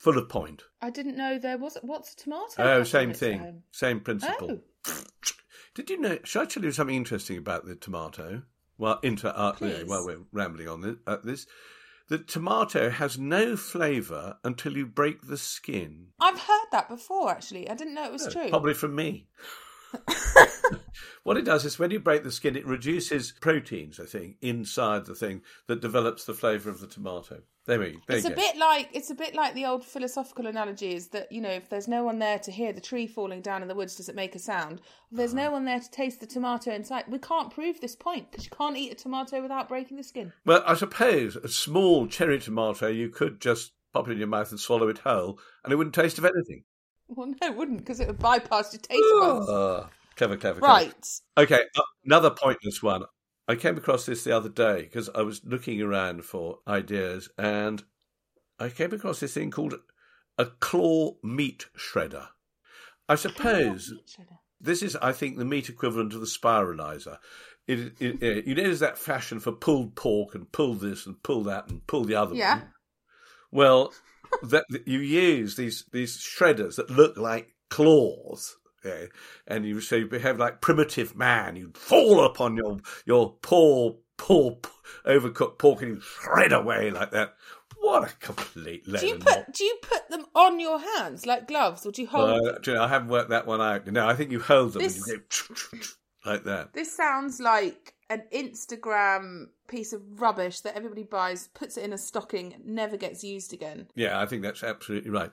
full 0.00 0.18
of 0.18 0.28
point. 0.28 0.62
I 0.82 0.90
didn't 0.90 1.16
know 1.16 1.38
there 1.38 1.58
was, 1.58 1.78
what's 1.82 2.14
a 2.14 2.16
tomato? 2.16 2.54
Oh, 2.58 2.82
same 2.82 3.12
thing, 3.12 3.62
same 3.70 4.00
principle. 4.00 4.58
Oh. 4.88 5.02
Did 5.74 5.88
you 5.90 6.00
know? 6.00 6.18
Should 6.24 6.42
I 6.42 6.44
tell 6.46 6.64
you 6.64 6.72
something 6.72 6.96
interesting 6.96 7.36
about 7.38 7.64
the 7.64 7.76
tomato? 7.76 8.42
Well, 8.76 8.98
inter, 9.02 9.32
uh, 9.36 9.52
while 9.86 10.04
we're 10.04 10.22
rambling 10.32 10.66
on 10.68 10.80
this, 10.80 10.96
uh, 11.06 11.18
this, 11.22 11.46
the 12.08 12.18
tomato 12.18 12.90
has 12.90 13.18
no 13.18 13.56
flavour 13.56 14.38
until 14.42 14.76
you 14.76 14.86
break 14.86 15.22
the 15.22 15.36
skin. 15.36 16.08
I've 16.18 16.40
heard 16.40 16.66
that 16.72 16.88
before, 16.88 17.30
actually. 17.30 17.68
I 17.70 17.74
didn't 17.74 17.94
know 17.94 18.04
it 18.04 18.12
was 18.12 18.26
Oh, 18.26 18.30
true. 18.30 18.48
Probably 18.48 18.74
from 18.74 18.96
me. 18.96 19.28
what 21.22 21.36
it 21.36 21.44
does 21.44 21.64
is 21.64 21.78
when 21.78 21.90
you 21.90 22.00
break 22.00 22.22
the 22.24 22.32
skin, 22.32 22.56
it 22.56 22.66
reduces 22.66 23.32
proteins, 23.40 24.00
I 24.00 24.04
think, 24.06 24.36
inside 24.40 25.06
the 25.06 25.14
thing 25.14 25.42
that 25.66 25.80
develops 25.80 26.24
the 26.24 26.34
flavour 26.34 26.70
of 26.70 26.80
the 26.80 26.86
tomato. 26.86 27.42
There 27.66 27.78
we 27.78 27.98
there 28.08 28.16
it's 28.16 28.26
a 28.26 28.30
go. 28.30 28.36
bit 28.36 28.56
like 28.56 28.88
it's 28.94 29.10
a 29.10 29.14
bit 29.14 29.34
like 29.34 29.54
the 29.54 29.66
old 29.66 29.84
philosophical 29.84 30.46
analogy 30.46 30.94
is 30.94 31.08
that 31.08 31.30
you 31.30 31.40
know 31.40 31.50
if 31.50 31.68
there's 31.68 31.86
no 31.86 32.02
one 32.02 32.18
there 32.18 32.38
to 32.40 32.50
hear 32.50 32.72
the 32.72 32.80
tree 32.80 33.06
falling 33.06 33.42
down 33.42 33.62
in 33.62 33.68
the 33.68 33.74
woods 33.74 33.94
does 33.96 34.08
it 34.08 34.16
make 34.16 34.34
a 34.34 34.38
sound 34.40 34.80
if 35.12 35.16
there's 35.18 35.34
Uh-huh. 35.34 35.44
no 35.44 35.50
one 35.52 35.66
there 35.66 35.78
to 35.78 35.90
taste 35.90 36.18
the 36.20 36.26
tomato 36.26 36.72
inside 36.72 37.04
we 37.06 37.18
can't 37.18 37.52
prove 37.52 37.80
this 37.80 37.94
point 37.94 38.28
because 38.30 38.44
you 38.46 38.50
can't 38.56 38.76
eat 38.76 38.90
a 38.90 38.96
tomato 38.96 39.40
without 39.42 39.68
breaking 39.68 39.98
the 39.98 40.02
skin 40.02 40.32
Well, 40.44 40.64
I 40.66 40.74
suppose 40.74 41.36
a 41.36 41.48
small 41.48 42.06
cherry 42.08 42.40
tomato 42.40 42.88
you 42.88 43.08
could 43.10 43.40
just 43.40 43.72
pop 43.92 44.08
it 44.08 44.12
in 44.12 44.18
your 44.18 44.26
mouth 44.26 44.50
and 44.50 44.58
swallow 44.58 44.88
it 44.88 44.98
whole, 44.98 45.38
and 45.62 45.72
it 45.72 45.76
wouldn't 45.76 45.94
taste 45.94 46.18
of 46.18 46.24
anything. 46.24 46.64
Well 47.10 47.26
no 47.26 47.36
it 47.42 47.56
wouldn't 47.56 47.78
because 47.78 48.00
it 48.00 48.06
would 48.06 48.18
bypass 48.18 48.72
your 48.72 48.80
taste 48.80 49.02
buds 49.18 49.48
Ah, 49.50 49.90
clever, 50.16 50.36
clever, 50.36 50.60
clever. 50.60 50.84
right 50.84 51.20
Okay, 51.38 51.62
uh, 51.76 51.82
another 52.04 52.30
pointless 52.30 52.82
one. 52.82 53.04
I 53.48 53.54
came 53.56 53.76
across 53.76 54.06
this 54.06 54.24
the 54.24 54.36
other 54.36 54.48
day 54.48 54.82
because 54.82 55.08
I 55.14 55.22
was 55.22 55.40
looking 55.44 55.80
around 55.80 56.24
for 56.24 56.58
ideas, 56.68 57.28
and 57.38 57.82
I 58.58 58.68
came 58.68 58.92
across 58.92 59.20
this 59.20 59.34
thing 59.34 59.50
called 59.50 59.74
a 60.38 60.46
claw 60.46 61.14
meat 61.22 61.66
shredder. 61.76 62.28
I 63.08 63.14
suppose 63.16 63.92
this 64.60 64.82
is, 64.82 64.96
I 64.96 65.12
think, 65.12 65.36
the 65.36 65.44
meat 65.44 65.68
equivalent 65.68 66.14
of 66.14 66.20
the 66.20 66.26
spiralizer. 66.26 67.18
It, 67.66 67.94
it, 68.00 68.22
it, 68.22 68.46
you 68.46 68.54
know, 68.54 68.62
there's 68.62 68.80
that 68.80 68.98
fashion 68.98 69.40
for 69.40 69.52
pulled 69.52 69.96
pork 69.96 70.34
and 70.34 70.50
pull 70.52 70.74
this 70.74 71.06
and 71.06 71.20
pull 71.22 71.42
that 71.44 71.68
and 71.68 71.86
pull 71.86 72.04
the 72.04 72.14
other 72.16 72.34
Yeah. 72.34 72.54
one. 72.58 72.72
Well, 73.50 73.92
that 74.42 74.64
you 74.86 74.98
use 75.00 75.56
these 75.56 75.84
these 75.92 76.18
shredders 76.18 76.76
that 76.76 76.90
look 76.90 77.16
like 77.16 77.54
claws. 77.68 78.56
Yeah, 78.84 79.06
and 79.46 79.66
you 79.66 79.80
so 79.80 79.96
you 79.96 80.06
behave 80.06 80.38
like 80.38 80.60
primitive 80.60 81.14
man. 81.14 81.56
You 81.56 81.72
fall 81.74 82.24
upon 82.24 82.56
your 82.56 82.78
your 83.04 83.34
poor 83.42 83.96
poor 84.16 84.58
overcooked 85.04 85.58
pork 85.58 85.82
and 85.82 85.96
you 85.96 86.00
shred 86.00 86.52
away 86.52 86.90
like 86.90 87.10
that. 87.10 87.34
What 87.78 88.10
a 88.10 88.14
complete 88.16 88.84
do 88.84 89.06
you 89.06 89.16
put 89.16 89.52
do 89.54 89.64
you 89.64 89.78
put 89.82 90.08
them 90.10 90.26
on 90.34 90.60
your 90.60 90.78
hands 90.78 91.24
like 91.24 91.48
gloves 91.48 91.86
or 91.86 91.92
do 91.92 92.02
you 92.02 92.08
hold 92.08 92.30
uh, 92.46 92.58
do 92.58 92.72
you 92.72 92.76
know, 92.76 92.84
I 92.84 92.88
haven't 92.88 93.08
worked 93.08 93.30
that 93.30 93.46
one 93.46 93.60
out. 93.60 93.86
No, 93.86 94.06
I 94.06 94.14
think 94.14 94.30
you 94.30 94.40
hold 94.40 94.74
them 94.74 94.82
This- 94.82 95.08
and 95.08 95.22
you 95.22 95.78
go 95.78 95.78
like 96.30 96.44
that. 96.44 96.74
This 96.74 96.94
sounds 96.94 97.40
like 97.40 97.94
an 98.10 98.24
Instagram 98.34 99.46
piece 99.68 99.92
of 99.92 100.02
rubbish 100.20 100.60
that 100.60 100.76
everybody 100.76 101.04
buys, 101.04 101.48
puts 101.54 101.76
it 101.76 101.84
in 101.84 101.92
a 101.92 101.98
stocking, 101.98 102.56
never 102.64 102.96
gets 102.96 103.24
used 103.24 103.52
again. 103.52 103.86
Yeah, 103.94 104.20
I 104.20 104.26
think 104.26 104.42
that's 104.42 104.62
absolutely 104.62 105.10
right. 105.10 105.30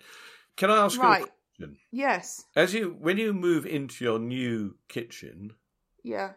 Can 0.55 0.69
I 0.71 0.77
ask 0.85 0.95
you 0.95 1.01
Right. 1.01 1.23
a 1.23 1.27
question? 1.57 1.77
Yes. 1.91 2.45
As 2.55 2.73
you 2.73 2.95
when 2.99 3.17
you 3.17 3.33
move 3.33 3.65
into 3.65 4.05
your 4.05 4.19
new 4.19 4.77
kitchen, 4.87 5.53
Yeah. 6.03 6.33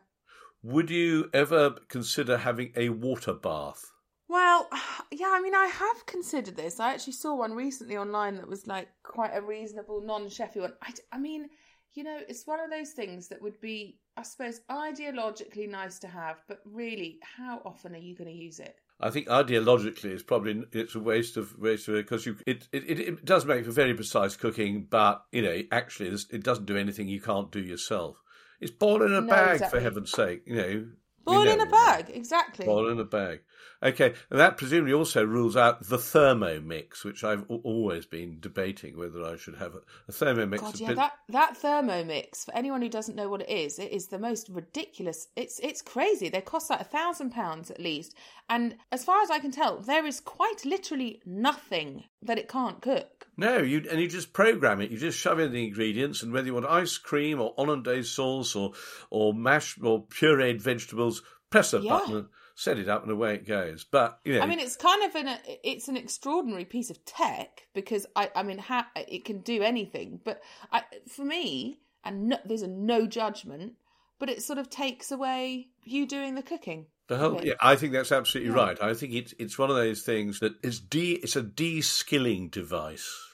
would 0.62 0.90
you 0.90 1.29
ever 1.33 1.70
consider 1.88 2.38
having 2.38 2.72
a 2.74 2.88
water 2.88 3.35
bath? 3.35 3.92
Well, 4.29 4.68
yeah, 5.12 5.31
I 5.33 5.40
mean, 5.42 5.55
I 5.55 5.66
have 5.66 6.07
considered 6.07 6.57
this. 6.57 6.81
I 6.81 6.94
actually 6.94 7.12
saw 7.14 7.35
one 7.37 7.53
recently 7.55 7.96
online 7.98 8.37
that 8.37 8.48
was 8.48 8.66
like 8.66 8.88
quite 9.03 9.33
a 9.37 9.42
reasonable, 9.42 10.00
non 10.00 10.29
chefy 10.29 10.61
one. 10.61 10.72
I, 10.83 10.94
I 11.12 11.18
mean, 11.18 11.50
you 11.92 12.05
know, 12.05 12.18
it's 12.29 12.46
one 12.46 12.61
of 12.61 12.70
those 12.70 12.92
things 12.92 13.29
that 13.29 13.42
would 13.42 13.61
be, 13.61 13.98
I 14.16 14.23
suppose, 14.23 14.61
ideologically 14.70 15.68
nice 15.68 15.99
to 16.01 16.09
have, 16.09 16.42
but 16.49 16.61
really, 16.64 17.18
how 17.23 17.62
often 17.64 17.94
are 17.94 17.99
you 17.99 18.14
going 18.14 18.29
to 18.29 18.37
use 18.37 18.61
it? 18.61 18.77
I 19.01 19.09
think 19.09 19.29
ideologically 19.29 20.07
it's 20.12 20.23
probably 20.23 20.62
it's 20.73 20.94
a 20.94 21.01
waste 21.01 21.38
of 21.38 21.59
waste 21.59 21.88
of 21.88 21.94
because 21.94 22.27
you 22.27 22.37
it, 22.46 22.68
it 22.70 22.85
it 22.85 23.01
it 23.01 23.25
does 23.25 23.46
make 23.46 23.64
for 23.64 23.70
very 23.70 23.94
precise 23.94 24.37
cooking, 24.37 24.87
but 24.90 25.25
you 25.33 25.40
know 25.40 25.62
actually 25.73 26.11
it 26.31 26.44
doesn't 26.44 26.66
do 26.66 26.77
anything 26.77 27.09
you 27.09 27.20
can't 27.20 27.51
do 27.51 27.61
yourself. 27.61 28.23
It's 28.61 28.70
boil 28.70 29.03
in 29.03 29.14
a 29.14 29.23
No, 29.23 29.29
bag 29.31 29.55
exactly. 29.55 29.79
for 29.79 29.83
heaven's 29.83 30.12
sake, 30.12 30.42
you 30.44 30.55
know. 30.57 30.87
Boil 31.24 31.48
in 31.48 31.61
a 31.61 31.66
bag, 31.66 32.11
exactly. 32.12 32.66
Ball 32.66 32.88
in 32.88 32.98
a 32.98 33.04
bag. 33.04 33.40
Okay, 33.83 34.12
and 34.28 34.38
that 34.38 34.59
presumably 34.59 34.92
also 34.92 35.24
rules 35.24 35.56
out 35.56 35.87
the 35.88 35.96
Thermomix, 35.96 37.02
which 37.02 37.24
I've 37.24 37.44
always 37.48 38.04
been 38.04 38.38
debating 38.38 38.98
whether 38.98 39.24
I 39.24 39.37
should 39.37 39.56
have 39.56 39.74
a, 39.74 39.80
a 40.06 40.12
Thermomix. 40.12 40.61
God, 40.61 40.80
yeah, 40.80 40.88
bit- 40.88 40.96
that 40.96 41.12
that 41.30 41.56
Thermomix. 41.59 42.44
For 42.44 42.54
anyone 42.54 42.83
who 42.83 42.90
doesn't 42.90 43.16
know 43.16 43.30
what 43.30 43.40
it 43.40 43.48
is, 43.48 43.78
it 43.78 43.90
is 43.90 44.09
the 44.09 44.18
most 44.18 44.50
ridiculous. 44.50 45.28
It's 45.35 45.59
it's 45.61 45.80
crazy. 45.80 46.28
They 46.28 46.42
cost 46.42 46.68
like 46.68 46.80
a 46.83 46.85
thousand 46.85 47.30
pounds 47.30 47.70
at 47.70 47.80
least, 47.80 48.14
and 48.50 48.76
as 48.92 49.02
far 49.02 49.22
as 49.22 49.30
I 49.30 49.38
can 49.38 49.50
tell, 49.50 49.80
there 49.80 50.04
is 50.04 50.20
quite 50.20 50.66
literally 50.66 51.22
nothing 51.24 52.04
that 52.22 52.38
it 52.38 52.48
can't 52.48 52.83
cook. 52.83 53.28
No, 53.38 53.56
you 53.56 53.87
and 53.90 53.98
you 53.98 54.09
just 54.09 54.35
program 54.35 54.83
it. 54.83 54.90
You 54.90 54.98
just 54.98 55.18
shove 55.18 55.40
in 55.40 55.52
the 55.52 55.64
ingredients, 55.64 56.22
and 56.22 56.35
whether 56.35 56.46
you 56.46 56.52
want 56.52 56.66
ice 56.66 56.98
cream 56.98 57.40
or 57.40 57.54
hollandaise 57.56 58.11
sauce 58.11 58.54
or 58.54 58.72
or 59.09 59.33
mashed 59.33 59.78
or 59.83 60.04
pureed 60.04 60.61
vegetables, 60.61 61.10
press 61.51 61.75
a 61.75 61.81
Yeah. 61.81 61.91
button, 61.91 62.17
and 62.17 62.29
set 62.55 62.79
it 62.79 62.89
up, 62.89 63.03
and 63.03 63.11
away 63.13 63.35
it 63.35 63.47
goes. 63.47 63.85
But 63.85 64.19
you 64.25 64.35
know, 64.35 64.41
I 64.41 64.47
mean, 64.47 64.61
it's 64.61 64.77
kind 64.77 65.03
of 65.05 65.15
an 65.17 65.39
it's 65.65 65.89
an 65.89 65.97
extraordinary 65.97 66.65
piece 66.65 66.91
of 66.91 67.05
tech 67.05 67.67
because 67.75 68.07
I 68.17 68.31
I 68.35 68.43
mean, 68.43 68.59
ha, 68.59 68.89
it 68.97 69.25
can 69.25 69.41
do 69.41 69.63
anything, 69.63 70.21
but 70.25 70.41
I 70.73 70.83
for 71.09 71.25
me, 71.25 71.81
and 72.05 72.29
no, 72.31 72.37
there's 72.45 72.63
a 72.63 72.69
no 72.69 73.07
judgment, 73.07 73.75
but 74.19 74.29
it 74.29 74.43
sort 74.43 74.59
of 74.59 74.71
takes 74.71 75.11
away 75.11 75.69
you 75.85 76.07
doing 76.07 76.35
the 76.35 76.43
cooking. 76.43 76.87
the 77.09 77.17
whole 77.19 77.41
yeah, 77.45 77.55
I 77.61 77.75
think 77.77 77.93
that's 77.93 78.13
absolutely 78.13 78.53
Yeah. 78.55 78.65
right. 78.67 78.83
I 78.83 78.95
think 78.95 79.15
it's 79.15 79.35
it's 79.39 79.59
one 79.59 79.71
of 79.71 79.77
those 79.77 80.03
things 80.03 80.39
that 80.41 80.53
is 80.63 80.79
de 80.81 81.13
it's 81.15 81.35
a 81.37 81.43
de-skilling 81.43 82.49
device. 82.51 83.30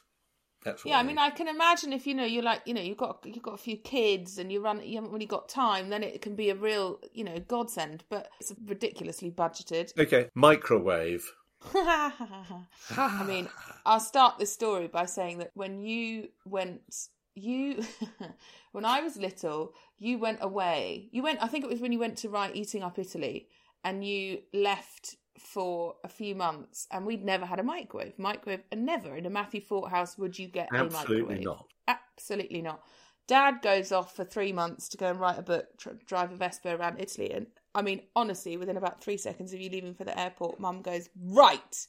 That's 0.67 0.85
Yeah, 0.85 0.99
I 0.99 1.05
mean, 1.05 1.17
I 1.17 1.31
can 1.31 1.47
imagine 1.47 1.93
if 1.93 2.09
you 2.09 2.15
know 2.15 2.25
you're 2.25 2.43
like 2.43 2.63
you 2.67 2.75
know 2.75 2.81
you've 2.81 2.97
got 2.97 3.25
you've 3.25 3.43
got 3.43 3.55
a 3.55 3.59
few 3.59 3.77
kids 3.77 4.37
and 4.37 4.51
you 4.51 4.61
run 4.61 4.83
you 4.83 4.97
haven't 4.97 5.13
really 5.13 5.25
got 5.25 5.49
time, 5.49 5.91
then 5.91 6.03
it 6.03 6.21
can 6.21 6.35
be 6.35 6.51
a 6.51 6.57
real 6.57 6.99
you 7.13 7.23
know 7.23 7.39
godsend. 7.39 8.03
But 8.11 8.29
it's 8.41 8.53
ridiculously 8.67 9.31
budgeted. 9.31 9.97
okay, 9.99 10.29
microwave. 10.35 11.33
I 11.73 13.25
mean, 13.27 13.49
I'll 13.87 14.01
start 14.01 14.39
this 14.39 14.53
story 14.53 14.89
by 14.89 15.07
saying 15.07 15.39
that 15.39 15.53
when 15.55 15.81
you 15.81 16.31
went, 16.45 17.09
you 17.37 17.85
when 18.73 18.85
I 18.85 19.03
was 19.03 19.17
little, 19.17 19.73
you 19.99 20.19
went 20.19 20.39
away. 20.41 21.09
You 21.13 21.23
went. 21.23 21.41
I 21.41 21.47
think 21.47 21.65
it 21.65 21.71
was 21.71 21.81
when 21.81 21.93
you 21.93 22.01
went 22.01 22.19
to 22.19 22.29
write 22.29 22.57
Eating 22.57 22.83
Up 22.83 22.99
Italy, 22.99 23.47
and 23.85 24.05
you 24.05 24.41
left 24.53 25.15
for 25.39 25.97
a 26.05 26.09
few 26.09 26.35
months, 26.35 26.87
and 26.91 27.07
we'd 27.07 27.25
never 27.25 27.47
had 27.47 27.59
a 27.61 27.63
microwave. 27.63 28.19
Microwave, 28.19 28.63
and 28.71 28.85
never 28.87 29.17
in 29.17 29.27
a 29.27 29.31
Matthew 29.31 29.61
Fort 29.61 29.91
house 29.91 30.17
would 30.19 30.39
you 30.39 30.49
get 30.49 30.69
a 30.73 30.77
Absolutely 30.77 31.23
microwave. 31.23 31.45
not. 31.45 31.67
Absolutely 31.89 32.63
not. 32.63 32.83
Dad 33.27 33.61
goes 33.61 33.91
off 33.91 34.15
for 34.15 34.25
three 34.25 34.53
months 34.53 34.89
to 34.91 34.97
go 34.97 35.11
and 35.11 35.21
write 35.21 35.39
a 35.39 35.43
book, 35.43 35.67
tr- 35.79 35.91
drive 36.07 36.31
a 36.33 36.37
Vespa 36.37 36.77
around 36.77 37.01
Italy. 37.01 37.33
And 37.33 37.47
I 37.75 37.83
mean, 37.83 38.03
honestly, 38.15 38.57
within 38.57 38.77
about 38.77 39.03
three 39.03 39.17
seconds 39.17 39.53
of 39.53 39.61
you 39.61 39.69
leaving 39.69 39.95
for 39.95 40.05
the 40.05 40.19
airport, 40.19 40.61
mum 40.61 40.83
goes, 40.83 41.09
Right, 41.21 41.87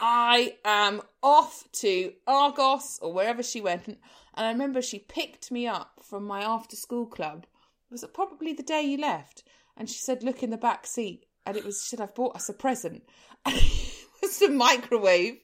I 0.00 0.56
am 0.64 1.02
off 1.22 1.64
to 1.72 2.12
Argos 2.26 2.98
or 3.02 3.12
wherever 3.12 3.42
she 3.42 3.60
went. 3.60 3.86
And 3.88 3.98
I 4.46 4.50
remember 4.50 4.80
she 4.80 5.00
picked 5.00 5.50
me 5.50 5.66
up 5.66 6.00
from 6.02 6.24
my 6.24 6.42
after 6.42 6.76
school 6.76 7.06
club. 7.06 7.46
It 7.90 7.92
was 7.92 8.04
probably 8.14 8.52
the 8.52 8.62
day 8.62 8.82
you 8.82 8.96
left. 8.96 9.42
And 9.76 9.90
she 9.90 9.98
said, 9.98 10.22
Look 10.22 10.42
in 10.42 10.50
the 10.50 10.56
back 10.56 10.86
seat. 10.86 11.26
And 11.46 11.56
it 11.56 11.64
was, 11.64 11.82
she 11.82 11.88
said, 11.90 12.00
I've 12.00 12.14
bought 12.14 12.36
us 12.36 12.48
a 12.48 12.52
present. 12.52 13.02
It 14.22 14.26
was 14.28 14.42
a 14.42 14.50
microwave 14.50 15.38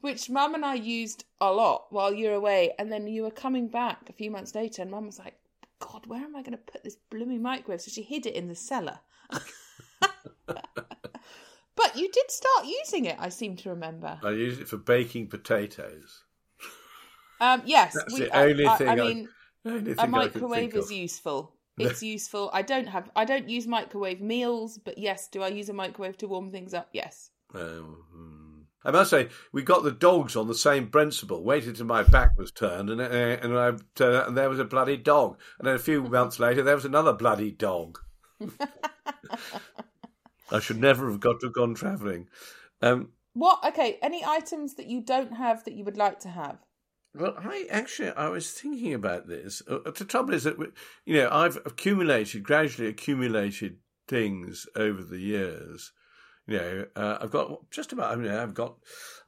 which 0.00 0.28
mum 0.30 0.54
and 0.54 0.64
I 0.64 0.74
used 0.74 1.24
a 1.40 1.52
lot 1.52 1.86
while 1.90 2.12
you 2.12 2.28
were 2.28 2.34
away. 2.34 2.72
And 2.78 2.90
then 2.90 3.06
you 3.06 3.22
were 3.22 3.30
coming 3.30 3.68
back 3.68 4.08
a 4.08 4.12
few 4.12 4.30
months 4.30 4.54
later, 4.54 4.82
and 4.82 4.90
mum 4.90 5.06
was 5.06 5.18
like, 5.18 5.34
God, 5.78 6.06
where 6.06 6.22
am 6.22 6.36
I 6.36 6.42
going 6.42 6.52
to 6.52 6.58
put 6.58 6.84
this 6.84 6.96
blooming 7.10 7.42
microwave? 7.42 7.80
So 7.80 7.90
she 7.90 8.02
hid 8.02 8.26
it 8.26 8.34
in 8.34 8.48
the 8.48 8.54
cellar. 8.54 8.98
but 10.46 11.96
you 11.96 12.10
did 12.10 12.30
start 12.30 12.66
using 12.66 13.06
it, 13.06 13.16
I 13.18 13.28
seem 13.28 13.56
to 13.56 13.70
remember. 13.70 14.18
I 14.22 14.30
use 14.30 14.58
it 14.58 14.68
for 14.68 14.76
baking 14.76 15.28
potatoes. 15.28 16.22
Um, 17.40 17.62
yes, 17.64 17.94
That's 17.94 18.12
we, 18.12 18.20
the 18.20 18.36
only 18.36 18.66
I, 18.66 18.76
thing 18.76 18.88
I 18.88 18.92
I- 18.92 18.96
mean, 18.96 19.28
a 19.64 19.70
thing 19.70 19.98
I 19.98 20.04
could 20.04 20.10
microwave 20.10 20.74
is 20.74 20.92
useful. 20.92 21.54
It's 21.76 22.02
useful. 22.02 22.50
I 22.52 22.62
don't 22.62 22.86
have, 22.86 23.10
I 23.16 23.24
don't 23.24 23.48
use 23.48 23.66
microwave 23.66 24.20
meals, 24.20 24.78
but 24.78 24.96
yes, 24.98 25.28
do 25.28 25.42
I 25.42 25.48
use 25.48 25.68
a 25.68 25.72
microwave 25.72 26.16
to 26.18 26.28
warm 26.28 26.50
things 26.50 26.72
up? 26.72 26.88
Yes. 26.92 27.30
Um, 27.54 28.04
hmm. 28.12 28.60
I 28.86 28.90
must 28.90 29.10
say, 29.10 29.30
we 29.52 29.62
got 29.62 29.82
the 29.82 29.90
dogs 29.90 30.36
on 30.36 30.46
the 30.46 30.54
same 30.54 30.88
principle. 30.88 31.42
Waited 31.42 31.76
till 31.76 31.86
my 31.86 32.02
back 32.02 32.36
was 32.36 32.52
turned, 32.52 32.90
and 32.90 33.00
uh, 33.00 33.04
and 33.04 33.58
I 33.58 33.72
turned 33.94 34.16
out, 34.16 34.28
and 34.28 34.36
there 34.36 34.50
was 34.50 34.58
a 34.58 34.64
bloody 34.64 34.98
dog. 34.98 35.40
And 35.58 35.66
then 35.66 35.74
a 35.74 35.78
few 35.78 36.02
months 36.02 36.38
later, 36.38 36.62
there 36.62 36.74
was 36.74 36.84
another 36.84 37.14
bloody 37.14 37.50
dog. 37.50 37.98
I 40.50 40.60
should 40.60 40.80
never 40.80 41.10
have 41.10 41.20
got 41.20 41.40
to 41.40 41.46
have 41.46 41.54
gone 41.54 41.74
travelling. 41.74 42.28
Um, 42.82 43.12
What? 43.32 43.64
Okay. 43.64 43.98
Any 44.02 44.22
items 44.24 44.74
that 44.74 44.86
you 44.86 45.00
don't 45.00 45.32
have 45.32 45.64
that 45.64 45.74
you 45.74 45.84
would 45.84 45.96
like 45.96 46.20
to 46.20 46.28
have? 46.28 46.58
Well, 47.14 47.34
I 47.38 47.66
actually 47.70 48.10
I 48.10 48.28
was 48.28 48.50
thinking 48.50 48.92
about 48.92 49.28
this. 49.28 49.62
Uh, 49.68 49.90
the 49.90 50.04
trouble 50.04 50.34
is 50.34 50.44
that 50.44 50.56
you 51.04 51.14
know 51.14 51.28
I've 51.30 51.56
accumulated 51.64 52.42
gradually 52.42 52.88
accumulated 52.88 53.78
things 54.08 54.66
over 54.74 55.02
the 55.02 55.20
years. 55.20 55.92
You 56.46 56.58
know, 56.58 56.86
uh, 56.94 57.18
I've 57.22 57.30
got 57.30 57.70
just 57.70 57.92
about. 57.92 58.12
I 58.12 58.16
mean, 58.16 58.30
I've 58.30 58.52
got, 58.52 58.76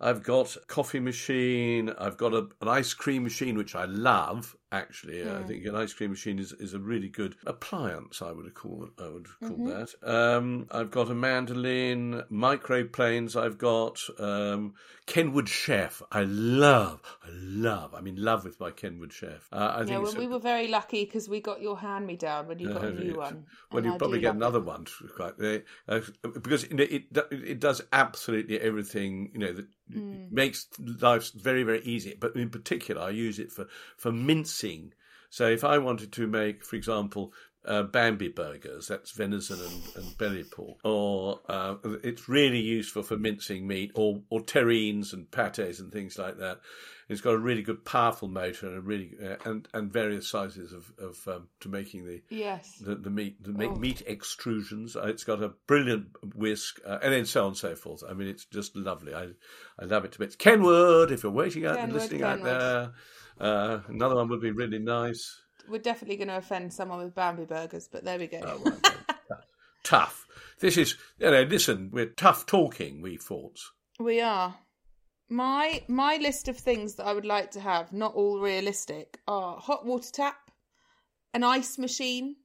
I've 0.00 0.22
got 0.22 0.54
coffee 0.66 1.00
machine. 1.00 1.90
I've 1.98 2.18
got 2.18 2.34
a, 2.34 2.48
an 2.60 2.68
ice 2.68 2.92
cream 2.92 3.22
machine, 3.22 3.56
which 3.56 3.74
I 3.74 3.86
love. 3.86 4.54
Actually, 4.72 5.22
I 5.30 5.44
think 5.44 5.64
an 5.64 5.76
ice 5.76 5.94
cream 5.94 6.10
machine 6.10 6.38
is, 6.40 6.52
is 6.52 6.74
a 6.74 6.78
really 6.78 7.08
good 7.08 7.36
appliance. 7.46 8.20
I 8.20 8.32
would 8.32 8.52
call. 8.52 8.88
I 8.98 9.08
would 9.08 9.28
call 9.40 9.64
that. 9.66 9.94
Um, 10.02 10.66
I've 10.70 10.90
got 10.90 11.08
a 11.08 11.14
mandolin, 11.14 12.24
microplanes. 12.30 13.40
I've 13.40 13.58
got 13.58 14.00
um, 14.18 14.74
Kenwood 15.06 15.48
Chef. 15.48 16.02
I 16.10 16.24
love. 16.24 17.00
I 17.24 17.28
love. 17.30 17.94
I'm 17.94 18.08
in 18.08 18.22
love 18.22 18.44
with 18.44 18.58
my 18.58 18.72
Kenwood 18.72 19.12
Chef. 19.12 19.48
Uh, 19.52 19.72
I 19.72 19.78
think 19.78 19.90
Yeah, 19.90 19.98
well, 20.00 20.14
we 20.16 20.26
were 20.26 20.40
very 20.40 20.66
lucky 20.66 21.04
because 21.04 21.28
we 21.28 21.40
got 21.40 21.62
your 21.62 21.78
hand 21.78 22.06
me 22.06 22.16
down 22.16 22.48
when 22.48 22.58
you 22.58 22.68
got 22.68 22.84
a 22.84 22.92
new 22.92 23.14
one. 23.14 23.46
well, 23.72 23.84
you 23.84 23.94
probably 23.96 24.20
get 24.20 24.34
another 24.34 24.58
it. 24.58 24.64
one, 24.64 24.86
quite, 25.14 25.34
uh, 25.40 25.58
uh, 25.88 26.00
because 26.34 26.68
know, 26.70 26.84
it 27.14 27.26
it 27.32 27.60
does 27.60 27.82
absolutely 27.92 28.60
everything. 28.60 29.30
You 29.32 29.38
know, 29.40 29.52
that 29.52 29.66
Mm. 29.94 30.32
makes 30.32 30.66
life 31.00 31.30
very 31.32 31.62
very 31.62 31.80
easy. 31.82 32.16
But 32.18 32.34
in 32.34 32.50
particular, 32.50 33.02
I 33.02 33.10
use 33.10 33.38
it 33.38 33.52
for 33.52 33.68
for 33.96 34.10
mincing. 34.12 34.92
So 35.30 35.48
if 35.48 35.62
I 35.62 35.78
wanted 35.78 36.12
to 36.12 36.26
make, 36.26 36.64
for 36.64 36.76
example. 36.76 37.32
Uh, 37.64 37.82
Bambi 37.82 38.28
burgers, 38.28 38.86
that's 38.86 39.10
venison 39.10 39.58
and, 39.60 39.82
and 39.96 40.18
belly 40.18 40.44
pork, 40.44 40.78
or 40.84 41.40
uh, 41.48 41.74
it's 42.04 42.28
really 42.28 42.60
useful 42.60 43.02
for 43.02 43.16
mincing 43.16 43.66
meat, 43.66 43.90
or 43.96 44.22
or 44.30 44.40
terrines 44.40 45.12
and 45.12 45.28
pates 45.32 45.80
and 45.80 45.90
things 45.90 46.16
like 46.16 46.38
that. 46.38 46.60
It's 47.08 47.20
got 47.20 47.34
a 47.34 47.38
really 47.38 47.62
good, 47.62 47.84
powerful 47.84 48.26
motor 48.26 48.66
and 48.66 48.76
a 48.78 48.80
really 48.80 49.12
uh, 49.22 49.36
and 49.44 49.68
and 49.72 49.92
various 49.92 50.28
sizes 50.28 50.72
of 50.72 50.92
of 50.98 51.28
um, 51.28 51.48
to 51.60 51.68
making 51.68 52.04
the 52.04 52.22
Yes. 52.30 52.78
the, 52.78 52.96
the 52.96 53.10
meat 53.10 53.42
the 53.42 53.52
meat, 53.52 53.70
Oh. 53.72 53.76
meat 53.76 54.02
extrusions. 54.08 54.96
Uh, 54.96 55.06
It's 55.06 55.22
got 55.24 55.42
a 55.42 55.50
brilliant 55.68 56.08
whisk, 56.34 56.80
uh, 56.84 56.98
and 57.02 57.12
then 57.12 57.24
so 57.26 57.42
on 57.42 57.48
and 57.48 57.56
so 57.56 57.76
forth. 57.76 58.02
I 58.08 58.12
mean, 58.12 58.26
it's 58.28 58.44
just 58.46 58.74
lovely. 58.76 59.14
I 59.14 59.28
I 59.78 59.84
love 59.84 60.04
it 60.04 60.12
to 60.12 60.18
bits. 60.18 60.34
Kenwood, 60.36 61.12
if 61.12 61.22
you're 61.22 61.30
waiting 61.32 61.64
out 61.64 61.78
and 61.78 61.92
Kenwood, 61.92 62.00
listening 62.02 62.22
out 62.24 62.42
there, 62.42 62.92
uh, 63.40 63.80
another 63.88 64.16
one 64.16 64.28
would 64.28 64.40
be 64.40 64.50
really 64.50 64.78
nice. 64.80 65.40
We're 65.68 65.78
definitely 65.78 66.16
going 66.16 66.28
to 66.28 66.36
offend 66.36 66.72
someone 66.72 66.98
with 67.04 67.14
Bambi 67.14 67.44
burgers, 67.44 67.88
but 67.90 68.04
there 68.04 68.18
we 68.18 68.26
go. 68.28 68.40
Oh, 68.44 68.60
well, 68.64 68.80
tough. 69.84 70.26
This 70.60 70.76
is 70.76 70.96
you 71.18 71.30
know. 71.30 71.42
Listen, 71.42 71.90
we're 71.92 72.06
tough 72.06 72.46
talking. 72.46 73.00
We 73.02 73.16
thoughts. 73.16 73.70
We 74.00 74.20
are. 74.20 74.56
My 75.28 75.82
my 75.88 76.16
list 76.16 76.48
of 76.48 76.56
things 76.56 76.94
that 76.94 77.06
I 77.06 77.12
would 77.12 77.24
like 77.24 77.50
to 77.52 77.60
have, 77.60 77.92
not 77.92 78.14
all 78.14 78.40
realistic, 78.40 79.18
are 79.26 79.56
hot 79.58 79.84
water 79.84 80.10
tap, 80.12 80.50
an 81.34 81.42
ice 81.42 81.78
machine. 81.78 82.36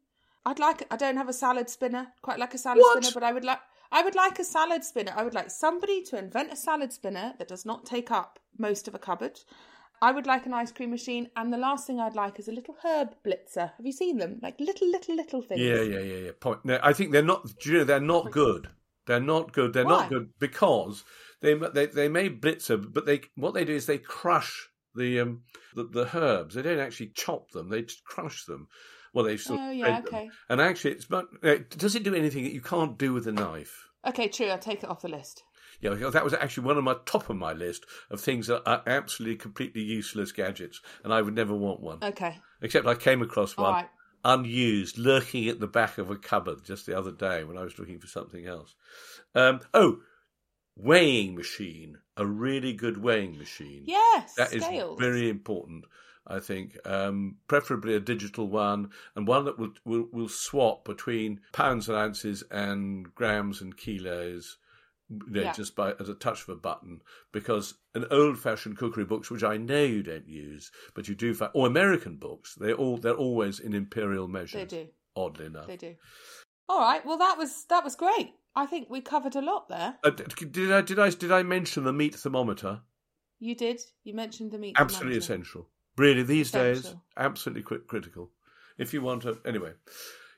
I'd 0.46 0.58
like. 0.60 0.88
I 0.90 0.98
don't 0.98 1.18
have 1.18 1.30
a 1.30 1.34
salad 1.34 1.70
spinner. 1.70 2.08
Quite 2.24 2.40
like 2.40 2.56
a 2.56 2.58
salad 2.58 2.80
What? 2.82 3.04
spinner, 3.04 3.14
but 3.14 3.24
I 3.24 3.34
would 3.34 3.44
like. 3.46 3.60
I 3.92 4.02
would 4.02 4.16
like 4.16 4.40
a 4.40 4.44
salad 4.44 4.84
spinner. 4.84 5.14
I 5.16 5.24
would 5.24 5.36
like 5.36 5.52
somebody 5.52 6.02
to 6.06 6.18
invent 6.18 6.52
a 6.54 6.56
salad 6.56 6.92
spinner 6.92 7.34
that 7.38 7.48
does 7.48 7.66
not 7.66 7.86
take 7.86 8.10
up 8.10 8.40
most 8.58 8.88
of 8.88 8.96
a 8.96 9.00
cupboard. 9.00 9.40
I 10.02 10.12
would 10.12 10.26
like 10.26 10.48
an 10.48 10.54
ice 10.56 10.72
cream 10.72 10.90
machine, 10.90 11.30
and 11.36 11.54
the 11.54 11.58
last 11.58 11.86
thing 11.86 12.00
I'd 12.00 12.16
like 12.16 12.40
is 12.40 12.48
a 12.48 12.52
little 12.52 12.76
herb 12.84 13.10
blitzer. 13.24 13.74
Have 13.78 13.86
you 13.86 13.92
seen 13.92 14.18
them? 14.18 14.40
Like 14.42 14.60
little, 14.60 14.90
little, 14.90 15.16
little 15.16 15.44
things. 15.44 15.62
Yeah, 15.62 15.82
yeah, 15.82 16.00
yeah, 16.00 16.18
yeah. 16.26 16.32
Point. 16.40 16.66
No, 16.66 16.80
I 16.82 16.94
think 16.94 17.12
they're 17.12 17.22
not. 17.22 17.48
You 17.64 17.74
know, 17.74 17.84
they're 17.84 18.00
not 18.00 18.32
good. 18.32 18.70
They're 19.06 19.20
not 19.20 19.54
good. 19.54 19.74
They're 19.74 19.86
Why? 19.86 19.92
not 19.92 20.10
good 20.10 20.30
because 20.40 21.04
they 21.42 21.54
they 21.56 21.86
they 21.88 22.08
may 22.08 22.30
blitzer, 22.30 22.82
but 22.92 23.06
they 23.06 23.22
what 23.36 23.54
they 23.54 23.66
do 23.66 23.74
is 23.74 23.86
they 23.86 23.98
crush 23.98 24.70
the 24.96 25.20
um 25.20 25.42
the, 25.76 25.84
the 25.84 26.18
herbs. 26.18 26.56
They 26.56 26.62
don't 26.62 26.80
actually 26.80 27.12
chop 27.16 27.52
them. 27.52 27.70
They 27.70 27.82
just 27.84 28.04
crush 28.04 28.46
them. 28.46 28.68
Well, 29.14 29.26
they 29.26 29.38
sort 29.38 29.60
of 29.60 29.66
Oh, 29.68 29.72
yeah, 29.72 29.84
grate 30.02 30.06
them. 30.06 30.16
okay. 30.16 30.30
And 30.50 30.62
actually, 30.62 30.92
it's 30.92 31.10
not. 31.10 31.26
uh, 31.44 31.56
Does 31.78 31.96
it 31.96 32.04
do 32.04 32.16
anything 32.16 32.44
that 32.46 32.54
you 32.54 32.62
can't 32.62 32.98
do 32.98 33.14
with 33.14 33.28
a 33.28 33.32
knife? 33.34 33.90
Okay, 34.08 34.30
true. 34.30 34.48
I'll 34.48 34.58
take 34.58 34.84
it 34.84 34.90
off 34.90 35.02
the 35.02 35.10
list. 35.10 35.44
Yeah, 35.82 35.94
that 35.96 36.24
was 36.24 36.34
actually 36.34 36.66
one 36.68 36.78
of 36.78 36.84
my 36.84 36.96
top 37.06 37.30
of 37.30 37.36
my 37.38 37.54
list 37.54 37.86
of 38.10 38.22
things 38.22 38.48
that 38.48 38.62
are 38.70 38.84
absolutely 38.86 39.38
completely 39.38 39.82
useless 39.82 40.32
gadgets, 40.32 40.80
and 41.04 41.14
I 41.14 41.22
would 41.22 41.34
never 41.36 41.56
want 41.56 41.82
one. 41.82 41.98
Okay. 42.04 42.38
Except 42.62 42.86
I 42.86 42.96
came 42.96 43.22
across 43.22 43.58
one 43.58 43.74
right. 43.74 43.90
unused, 44.24 44.98
lurking 44.98 45.48
at 45.50 45.60
the 45.60 45.68
back 45.68 45.98
of 45.98 46.10
a 46.12 46.16
cupboard 46.16 46.64
just 46.64 46.86
the 46.86 46.98
other 46.98 47.12
day 47.12 47.44
when 47.44 47.58
I 47.58 47.64
was 47.64 47.80
looking 47.80 48.00
for 48.00 48.08
something 48.08 48.46
else. 48.46 48.76
Um, 49.34 49.62
oh, 49.74 49.98
weighing 50.76 51.36
machine, 51.36 51.98
a 52.18 52.26
really 52.26 52.74
good 52.74 52.98
weighing 52.98 53.38
machine. 53.38 53.84
Yes. 53.86 54.36
that 54.36 54.54
is 54.54 54.64
scales. 54.64 55.00
very 55.00 55.30
important. 55.30 55.86
I 56.28 56.40
think, 56.40 56.78
um, 56.86 57.38
preferably 57.48 57.96
a 57.96 58.00
digital 58.00 58.48
one, 58.48 58.92
and 59.16 59.28
one 59.28 59.46
that 59.46 59.58
will, 59.58 59.74
will 59.84 60.08
will 60.12 60.30
swap 60.30 60.86
between 60.86 61.42
pounds 61.52 61.90
and 61.90 61.98
ounces 61.98 62.44
and 62.52 63.14
grams 63.16 63.60
and 63.60 63.76
kilos, 63.76 64.58
you 65.10 65.20
know, 65.28 65.42
Yeah. 65.42 65.52
just 65.52 65.76
by 65.76 65.90
at 65.90 66.08
a 66.08 66.14
touch 66.14 66.44
of 66.44 66.50
a 66.50 66.56
button. 66.56 67.02
Because 67.32 67.74
an 67.96 68.06
old-fashioned 68.12 68.78
cookery 68.78 69.04
books, 69.04 69.32
which 69.32 69.44
I 69.44 69.58
know 69.58 69.84
you 69.84 70.04
don't 70.04 70.28
use, 70.28 70.72
but 70.94 71.08
you 71.08 71.16
do, 71.16 71.34
fa- 71.34 71.52
or 71.56 71.66
American 71.66 72.18
books, 72.18 72.54
they're 72.56 72.76
all 72.76 72.98
they're 72.98 73.14
always 73.16 73.60
in 73.60 73.74
imperial 73.74 74.28
measures. 74.28 74.70
They 74.70 74.84
do. 74.84 74.88
Oddly 75.16 75.48
enough, 75.48 75.68
They 75.68 75.76
do. 75.76 75.96
All 76.70 76.80
right. 76.80 77.04
Well, 77.04 77.18
that 77.18 77.38
was 77.38 77.66
that 77.66 77.84
was 77.84 77.96
great. 77.96 78.36
I 78.56 78.66
think 78.66 78.90
we 78.90 79.02
covered 79.02 79.36
a 79.36 79.42
lot 79.42 79.70
there. 79.70 79.96
Uh, 80.04 80.10
did 80.10 80.72
I 80.72 80.82
did 80.82 81.00
I 81.00 81.10
did 81.10 81.32
I 81.32 81.44
mention 81.44 81.84
the 81.84 81.94
meat 81.94 82.16
thermometer? 82.16 82.82
You 83.40 83.56
did. 83.56 83.82
You 84.04 84.14
mentioned 84.14 84.52
the 84.52 84.58
meat. 84.58 84.76
Absolutely 84.78 85.20
thermometer. 85.20 85.34
essential. 85.34 85.68
Really, 85.98 86.24
these 86.24 86.52
days, 86.52 86.96
absolutely 87.18 87.64
cri- 87.64 87.86
critical. 87.88 88.32
If 88.78 88.94
you 88.94 89.02
want 89.02 89.24
to, 89.24 89.40
anyway. 89.46 89.74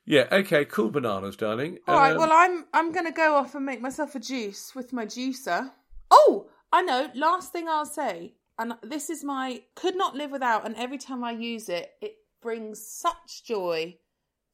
Yeah. 0.05 0.27
Okay. 0.31 0.65
Cool 0.65 0.89
bananas, 0.89 1.35
darling. 1.35 1.79
All 1.87 1.97
right. 1.97 2.11
Um, 2.11 2.17
Well, 2.17 2.31
I'm 2.31 2.65
I'm 2.73 2.91
going 2.91 3.05
to 3.05 3.11
go 3.11 3.35
off 3.35 3.55
and 3.55 3.65
make 3.65 3.81
myself 3.81 4.15
a 4.15 4.19
juice 4.19 4.73
with 4.75 4.93
my 4.93 5.05
juicer. 5.05 5.71
Oh, 6.11 6.49
I 6.71 6.81
know. 6.81 7.09
Last 7.15 7.51
thing 7.51 7.67
I'll 7.67 7.85
say, 7.85 8.33
and 8.59 8.73
this 8.83 9.09
is 9.09 9.23
my 9.23 9.63
could 9.75 9.95
not 9.95 10.15
live 10.15 10.31
without, 10.31 10.65
and 10.65 10.75
every 10.75 10.97
time 10.97 11.23
I 11.23 11.31
use 11.31 11.69
it, 11.69 11.91
it 12.01 12.15
brings 12.41 12.85
such 12.85 13.43
joy 13.45 13.97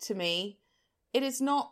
to 0.01 0.15
me. 0.15 0.59
It 1.13 1.23
is 1.23 1.41
not. 1.41 1.71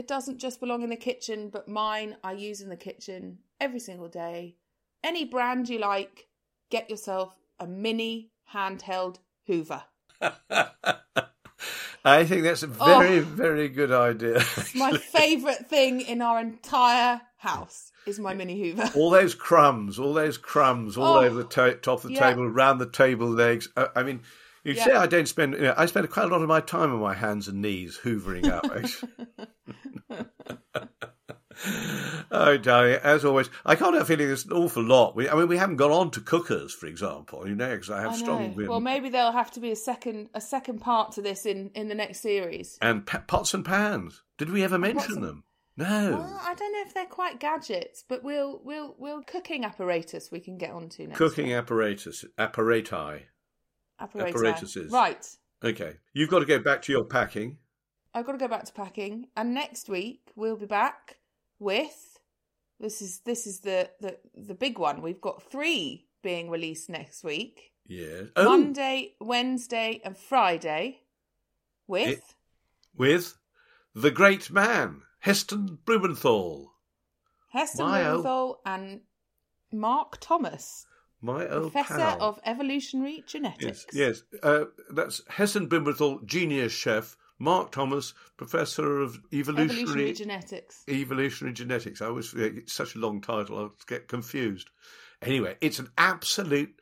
It 0.00 0.08
doesn't 0.08 0.38
just 0.38 0.60
belong 0.60 0.80
in 0.82 0.88
the 0.88 0.96
kitchen, 0.96 1.50
but 1.50 1.68
mine 1.68 2.16
I 2.24 2.32
use 2.32 2.62
in 2.62 2.70
the 2.70 2.76
kitchen 2.76 3.36
every 3.60 3.80
single 3.80 4.08
day. 4.08 4.56
Any 5.04 5.26
brand 5.26 5.68
you 5.68 5.78
like, 5.78 6.26
get 6.70 6.88
yourself 6.88 7.36
a 7.58 7.66
mini 7.66 8.30
handheld 8.54 9.16
Hoover. 9.46 9.82
I 12.02 12.24
think 12.24 12.44
that's 12.44 12.62
a 12.62 12.66
very, 12.66 13.18
Oh. 13.18 13.22
very 13.24 13.68
good 13.68 13.92
idea. 13.92 14.42
My 14.74 14.92
favourite 15.12 15.66
thing 15.68 16.00
in 16.00 16.22
our 16.22 16.40
entire 16.40 17.20
house 17.36 17.92
is 18.06 18.18
my 18.18 18.32
mini 18.32 18.58
Hoover. 18.58 18.90
all 18.96 19.10
those 19.10 19.34
crumbs, 19.34 19.98
all 19.98 20.14
those 20.14 20.38
crumbs, 20.38 20.96
all 20.96 21.18
Oh, 21.18 21.20
over 21.20 21.36
the 21.42 21.44
ta- 21.44 21.74
top 21.82 21.98
of 22.04 22.08
the 22.08 22.14
yeah. 22.14 22.30
table, 22.30 22.44
around 22.44 22.78
the 22.78 22.88
table 22.88 23.28
legs. 23.28 23.68
Uh, 23.76 23.88
I 23.94 24.02
mean, 24.02 24.22
you 24.64 24.74
Yeah. 24.74 24.84
say 24.84 24.92
I 24.92 25.06
don't 25.06 25.28
spend. 25.28 25.54
You 25.54 25.60
know, 25.62 25.74
I 25.76 25.86
spend 25.86 26.08
quite 26.10 26.24
a 26.24 26.28
lot 26.28 26.42
of 26.42 26.48
my 26.48 26.60
time 26.60 26.92
on 26.92 27.00
my 27.00 27.14
hands 27.14 27.48
and 27.48 27.62
knees 27.62 27.98
hoovering 28.02 28.48
up. 28.48 28.64
oh, 32.30 32.56
darling, 32.56 32.98
as 33.02 33.24
always, 33.24 33.50
I 33.66 33.74
can't 33.74 33.94
help 33.94 34.06
feeling 34.06 34.26
there's 34.26 34.46
an 34.46 34.52
awful 34.52 34.82
lot. 34.82 35.14
We, 35.14 35.28
I 35.28 35.34
mean, 35.34 35.48
we 35.48 35.56
haven't 35.56 35.76
gone 35.76 35.90
on 35.90 36.10
to 36.12 36.20
cookers, 36.20 36.72
for 36.72 36.86
example. 36.86 37.46
You 37.46 37.54
know, 37.54 37.70
because 37.72 37.90
I 37.90 38.00
have 38.02 38.12
I 38.12 38.16
strong. 38.16 38.56
know. 38.56 38.68
Well, 38.68 38.80
maybe 38.80 39.08
there'll 39.08 39.32
have 39.32 39.50
to 39.52 39.60
be 39.60 39.70
a 39.70 39.76
second 39.76 40.28
a 40.34 40.40
second 40.40 40.80
part 40.80 41.12
to 41.12 41.22
this 41.22 41.46
in 41.46 41.70
in 41.74 41.88
the 41.88 41.94
next 41.94 42.20
series. 42.20 42.78
and 42.80 43.06
pa- 43.06 43.24
pots 43.26 43.54
and 43.54 43.64
pans. 43.64 44.22
Did 44.38 44.50
we 44.50 44.62
ever 44.64 44.76
oh, 44.76 44.78
mention 44.78 45.14
and- 45.16 45.24
them? 45.24 45.44
No. 45.76 46.10
Well, 46.18 46.40
I 46.44 46.52
don't 46.54 46.72
know 46.74 46.82
if 46.86 46.92
they're 46.92 47.06
quite 47.06 47.40
gadgets, 47.40 48.04
but 48.06 48.22
we'll 48.22 48.60
we'll 48.64 48.94
we'll 48.98 49.22
cooking 49.22 49.64
apparatus 49.64 50.30
we 50.30 50.40
can 50.40 50.58
get 50.58 50.72
onto 50.72 51.06
next. 51.06 51.16
Cooking 51.18 51.46
time. 51.46 51.54
apparatus, 51.54 52.24
apparati. 52.38 53.22
Apparati. 54.00 54.30
apparatuses. 54.30 54.92
Right. 54.92 55.26
Okay, 55.62 55.94
you've 56.14 56.30
got 56.30 56.38
to 56.40 56.46
go 56.46 56.58
back 56.58 56.82
to 56.82 56.92
your 56.92 57.04
packing. 57.04 57.58
I've 58.14 58.26
got 58.26 58.32
to 58.32 58.38
go 58.38 58.48
back 58.48 58.64
to 58.64 58.72
packing, 58.72 59.28
and 59.36 59.54
next 59.54 59.88
week 59.88 60.32
we'll 60.34 60.56
be 60.56 60.66
back 60.66 61.18
with 61.58 62.18
this 62.80 63.02
is 63.02 63.20
this 63.20 63.46
is 63.46 63.60
the 63.60 63.90
the 64.00 64.16
the 64.34 64.54
big 64.54 64.78
one. 64.78 65.02
We've 65.02 65.20
got 65.20 65.42
three 65.42 66.06
being 66.22 66.48
released 66.48 66.88
next 66.88 67.22
week: 67.22 67.72
Yeah. 67.86 68.22
Oh, 68.34 68.44
Monday, 68.44 69.14
Wednesday, 69.20 70.00
and 70.02 70.16
Friday. 70.16 71.02
With 71.86 72.34
with 72.96 73.36
the 73.94 74.10
great 74.10 74.50
man, 74.50 75.02
Heston 75.18 75.78
Blumenthal, 75.84 76.72
Heston 77.50 77.86
oh. 77.86 77.90
Blumenthal 77.90 78.60
and 78.64 79.00
Mark 79.72 80.16
Thomas, 80.20 80.86
my 81.22 81.48
old 81.48 81.72
Professor 81.72 81.96
pal. 81.96 82.22
of 82.22 82.40
Evolutionary 82.44 83.24
Genetics. 83.26 83.86
Yes, 83.92 84.22
yes. 84.32 84.40
Uh, 84.42 84.64
that's 84.90 85.22
Heston 85.28 85.66
Blumenthal, 85.66 86.20
genius 86.24 86.72
chef. 86.72 87.16
Mark 87.42 87.72
Thomas, 87.72 88.12
professor 88.36 89.00
of 89.00 89.18
evolutionary 89.32 89.80
Evolutionary 89.80 90.12
Genetics. 90.12 90.84
evolutionary 90.90 91.54
genetics. 91.54 92.02
I 92.02 92.06
always 92.06 92.34
it's 92.34 92.74
such 92.74 92.94
a 92.94 92.98
long 92.98 93.22
title. 93.22 93.58
I 93.58 93.68
get 93.88 94.08
confused. 94.08 94.68
Anyway, 95.22 95.56
it's 95.62 95.78
an 95.78 95.88
absolute 95.96 96.74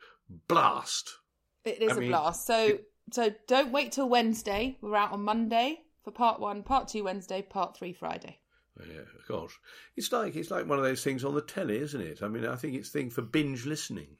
blast. 0.49 1.15
It 1.63 1.81
is 1.81 1.93
I 1.93 1.95
a 1.95 1.99
mean, 2.01 2.09
blast. 2.09 2.45
So 2.45 2.79
so 3.11 3.33
don't 3.47 3.71
wait 3.71 3.93
till 3.93 4.09
Wednesday. 4.09 4.77
We're 4.81 4.97
out 4.97 5.13
on 5.13 5.23
Monday 5.23 5.79
for 6.03 6.11
part 6.11 6.41
one, 6.41 6.63
part 6.63 6.89
two 6.89 7.05
Wednesday, 7.05 7.41
part 7.41 7.77
three 7.77 7.93
Friday. 7.93 8.39
Yeah, 8.79 9.01
gosh, 9.27 9.57
it's 9.95 10.11
like 10.11 10.35
it's 10.35 10.51
like 10.51 10.67
one 10.67 10.77
of 10.77 10.83
those 10.83 11.03
things 11.03 11.23
on 11.23 11.35
the 11.35 11.41
telly, 11.41 11.77
isn't 11.77 12.01
it? 12.01 12.21
I 12.21 12.27
mean, 12.27 12.45
I 12.45 12.57
think 12.57 12.75
it's 12.75 12.89
thing 12.89 13.09
for 13.09 13.21
binge 13.21 13.65
listening. 13.65 14.17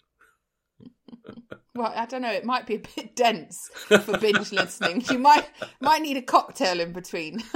Well, 1.76 1.94
I 1.96 2.06
don't 2.06 2.22
know. 2.22 2.32
It 2.32 2.46
might 2.46 2.66
be 2.66 2.76
a 2.76 2.80
bit 2.96 3.16
dense 3.16 3.70
for 3.88 4.18
binge 4.18 4.52
listening. 4.52 5.04
You 5.10 5.20
might 5.20 5.48
might 5.80 6.02
need 6.02 6.18
a 6.18 6.22
cocktail 6.22 6.80
in 6.80 6.92
between. 6.94 7.44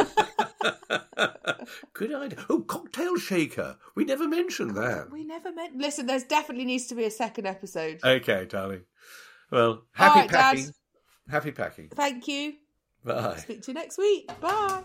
Good 1.93 2.13
idea. 2.13 2.45
Oh, 2.49 2.61
cocktail 2.61 3.17
shaker. 3.17 3.77
We 3.95 4.05
never 4.05 4.27
mentioned 4.27 4.75
that. 4.75 5.11
we 5.11 5.25
never 5.25 5.51
meant. 5.51 5.77
Listen, 5.77 6.05
there's 6.05 6.23
definitely 6.23 6.65
needs 6.65 6.87
to 6.87 6.95
be 6.95 7.05
a 7.05 7.11
second 7.11 7.45
episode. 7.47 7.99
Okay, 8.03 8.45
darling. 8.45 8.83
Well, 9.51 9.83
happy 9.93 10.19
right, 10.21 10.29
Dad. 10.29 10.55
packing. 10.55 10.71
Happy 11.29 11.51
packing. 11.51 11.89
Thank 11.89 12.27
you. 12.27 12.53
Bye. 13.03 13.37
Speak 13.37 13.61
to 13.63 13.71
you 13.71 13.75
next 13.75 13.97
week. 13.97 14.29
Bye. 14.39 14.83